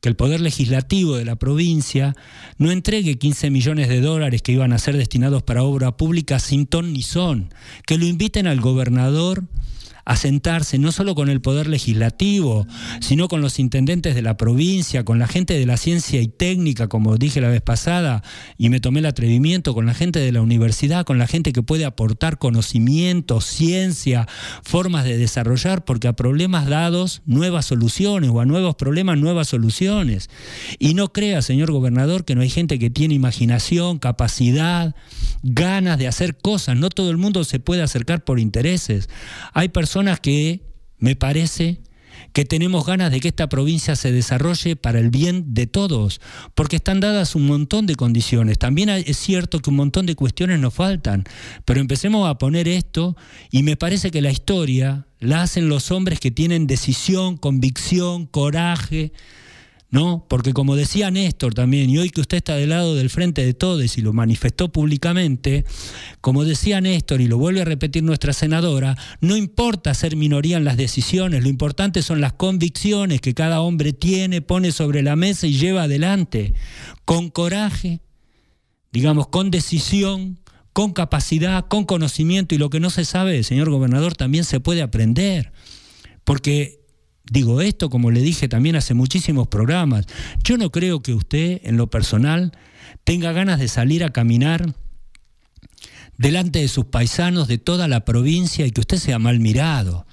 [0.08, 2.16] que el Poder Legislativo de la provincia
[2.56, 6.66] no entregue 15 millones de dólares que iban a ser destinados para obra pública sin
[6.66, 7.52] ton ni son,
[7.86, 9.44] que lo inviten al gobernador
[10.08, 10.16] a
[10.78, 12.66] no solo con el poder legislativo,
[13.00, 16.88] sino con los intendentes de la provincia, con la gente de la ciencia y técnica,
[16.88, 18.22] como dije la vez pasada,
[18.56, 21.62] y me tomé el atrevimiento, con la gente de la universidad, con la gente que
[21.62, 24.26] puede aportar conocimiento, ciencia,
[24.62, 30.30] formas de desarrollar, porque a problemas dados, nuevas soluciones, o a nuevos problemas, nuevas soluciones.
[30.78, 34.94] Y no crea, señor gobernador, que no hay gente que tiene imaginación, capacidad,
[35.42, 36.76] ganas de hacer cosas.
[36.76, 39.10] No todo el mundo se puede acercar por intereses.
[39.52, 40.62] Hay personas que,
[40.98, 41.80] me parece,
[42.32, 46.20] que tenemos ganas de que esta provincia se desarrolle para el bien de todos,
[46.54, 48.58] porque están dadas un montón de condiciones.
[48.58, 51.24] También es cierto que un montón de cuestiones nos faltan,
[51.64, 53.16] pero empecemos a poner esto
[53.50, 59.12] y me parece que la historia la hacen los hombres que tienen decisión, convicción, coraje,
[59.90, 60.26] ¿no?
[60.28, 63.54] Porque como decía Néstor también, y hoy que usted está del lado del frente de
[63.54, 65.64] todos y lo manifestó públicamente,
[66.20, 70.64] como decía Néstor y lo vuelve a repetir nuestra senadora, no importa ser minoría en
[70.64, 75.46] las decisiones, lo importante son las convicciones que cada hombre tiene, pone sobre la mesa
[75.46, 76.52] y lleva adelante,
[77.06, 78.00] con coraje,
[78.92, 80.38] digamos, con decisión,
[80.74, 84.82] con capacidad, con conocimiento, y lo que no se sabe, señor gobernador, también se puede
[84.82, 85.52] aprender.
[86.24, 86.78] Porque
[87.30, 90.06] Digo esto como le dije también hace muchísimos programas.
[90.42, 92.52] Yo no creo que usted, en lo personal,
[93.04, 94.74] tenga ganas de salir a caminar
[96.16, 100.06] delante de sus paisanos de toda la provincia y que usted sea mal mirado,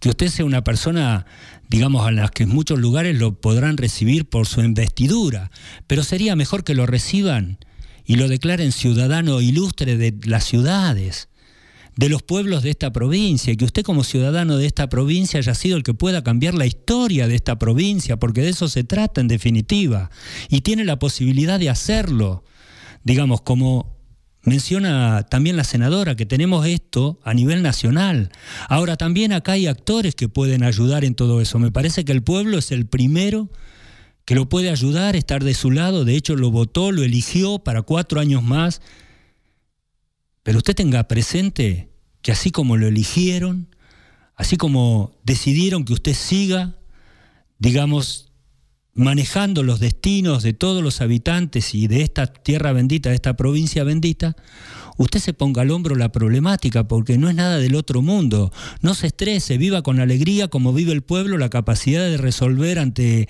[0.00, 1.24] que usted sea una persona,
[1.68, 5.50] digamos, a la que en muchos lugares lo podrán recibir por su investidura,
[5.86, 7.58] pero sería mejor que lo reciban
[8.04, 11.28] y lo declaren ciudadano ilustre de las ciudades
[11.96, 15.76] de los pueblos de esta provincia que usted como ciudadano de esta provincia haya sido
[15.76, 19.28] el que pueda cambiar la historia de esta provincia, porque de eso se trata en
[19.28, 20.10] definitiva,
[20.48, 22.44] y tiene la posibilidad de hacerlo,
[23.02, 23.96] digamos, como
[24.42, 28.30] menciona también la senadora, que tenemos esto a nivel nacional.
[28.68, 31.58] Ahora también acá hay actores que pueden ayudar en todo eso.
[31.58, 33.50] Me parece que el pueblo es el primero
[34.24, 37.82] que lo puede ayudar, estar de su lado, de hecho lo votó, lo eligió para
[37.82, 38.82] cuatro años más
[40.46, 41.90] pero usted tenga presente
[42.22, 43.74] que así como lo eligieron,
[44.36, 46.76] así como decidieron que usted siga,
[47.58, 48.30] digamos,
[48.94, 53.82] manejando los destinos de todos los habitantes y de esta tierra bendita, de esta provincia
[53.82, 54.36] bendita,
[54.96, 58.52] usted se ponga al hombro la problemática, porque no es nada del otro mundo.
[58.80, 63.28] No se estrese, viva con alegría como vive el pueblo, la capacidad de resolver ante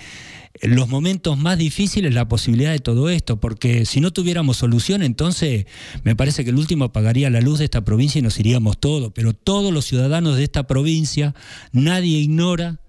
[0.63, 5.67] los momentos más difíciles la posibilidad de todo esto, porque si no tuviéramos solución, entonces
[6.03, 9.13] me parece que el último apagaría la luz de esta provincia y nos iríamos todos,
[9.15, 11.35] pero todos los ciudadanos de esta provincia,
[11.73, 12.81] nadie ignora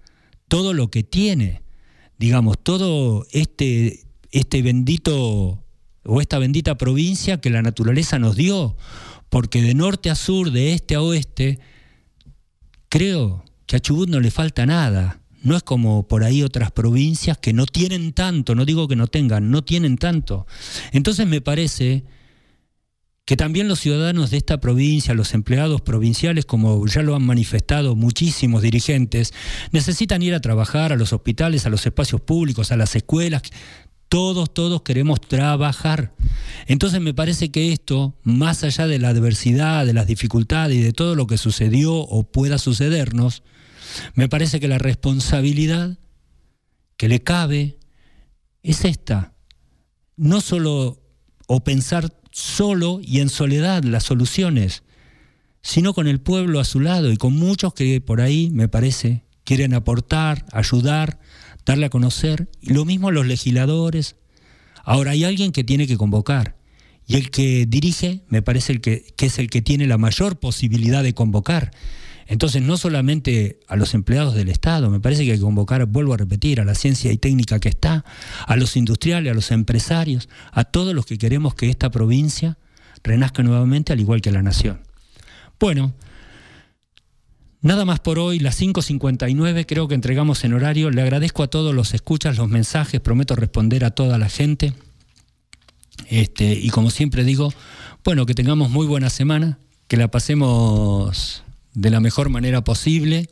[0.48, 1.62] todo lo que tiene,
[2.18, 4.00] digamos, todo este,
[4.30, 5.62] este bendito
[6.08, 8.76] o esta bendita provincia que la naturaleza nos dio,
[9.28, 11.60] porque de norte a sur, de este a oeste,
[12.88, 15.20] creo que a Chubut no le falta nada.
[15.42, 19.06] No es como por ahí otras provincias que no tienen tanto, no digo que no
[19.06, 20.46] tengan, no tienen tanto.
[20.92, 22.04] Entonces me parece
[23.26, 27.94] que también los ciudadanos de esta provincia, los empleados provinciales, como ya lo han manifestado
[27.94, 29.34] muchísimos dirigentes,
[29.70, 33.42] necesitan ir a trabajar a los hospitales, a los espacios públicos, a las escuelas,
[34.08, 36.14] todos, todos queremos trabajar.
[36.66, 40.92] Entonces me parece que esto, más allá de la adversidad, de las dificultades y de
[40.92, 43.42] todo lo que sucedió o pueda sucedernos,
[44.14, 45.98] me parece que la responsabilidad
[46.96, 47.78] que le cabe
[48.62, 49.34] es esta.
[50.16, 51.00] No solo
[51.46, 54.82] o pensar solo y en soledad las soluciones,
[55.62, 59.24] sino con el pueblo a su lado y con muchos que por ahí, me parece,
[59.44, 61.18] quieren aportar, ayudar,
[61.68, 62.48] darle a conocer.
[62.62, 64.16] Lo mismo los legisladores.
[64.84, 66.56] Ahora hay alguien que tiene que convocar.
[67.06, 70.38] Y el que dirige, me parece el que, que es el que tiene la mayor
[70.38, 71.70] posibilidad de convocar.
[72.26, 76.14] Entonces, no solamente a los empleados del Estado, me parece que hay que convocar, vuelvo
[76.14, 78.04] a repetir, a la ciencia y técnica que está,
[78.46, 82.58] a los industriales, a los empresarios, a todos los que queremos que esta provincia
[83.02, 84.80] renazca nuevamente, al igual que la nación.
[85.60, 85.94] Bueno,
[87.60, 90.90] Nada más por hoy, las 5.59 creo que entregamos en horario.
[90.90, 94.74] Le agradezco a todos los escuchas, los mensajes, prometo responder a toda la gente.
[96.08, 97.52] Este, y como siempre digo,
[98.04, 99.58] bueno, que tengamos muy buena semana,
[99.88, 101.42] que la pasemos
[101.74, 103.28] de la mejor manera posible.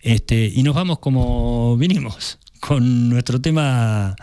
[0.00, 4.14] Este, y nos vamos como vinimos, con nuestro tema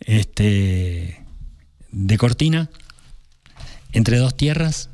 [0.00, 1.24] este,
[1.90, 2.70] de cortina,
[3.92, 4.88] entre dos tierras.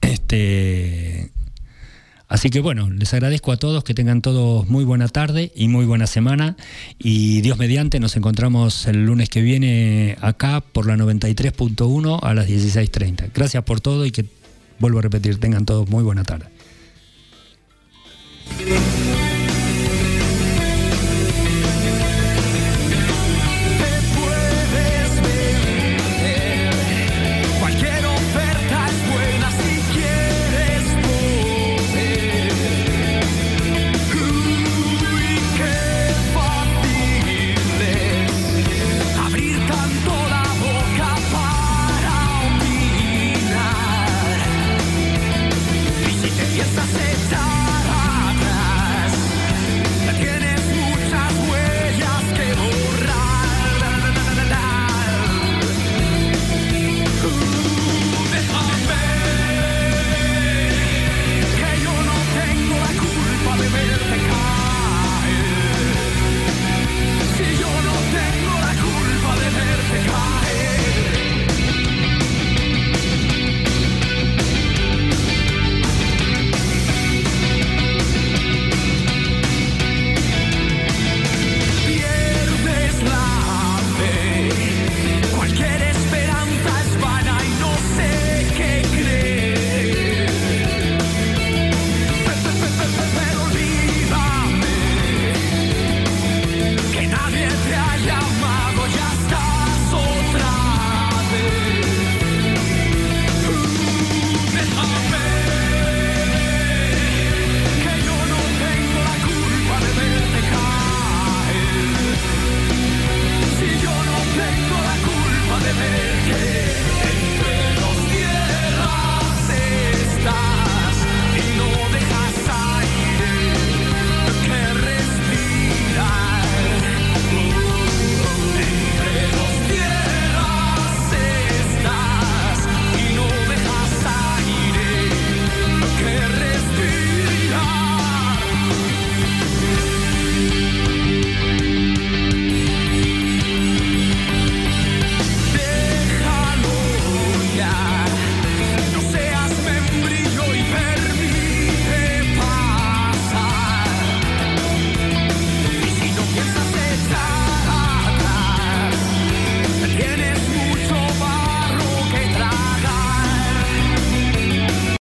[0.00, 1.30] Este,
[2.26, 5.84] Así que bueno, les agradezco a todos que tengan todos muy buena tarde y muy
[5.84, 6.56] buena semana
[6.98, 12.48] y Dios mediante nos encontramos el lunes que viene acá por la 93.1 a las
[12.48, 13.30] 16.30.
[13.34, 14.24] Gracias por todo y que
[14.78, 16.46] vuelvo a repetir, tengan todos muy buena tarde.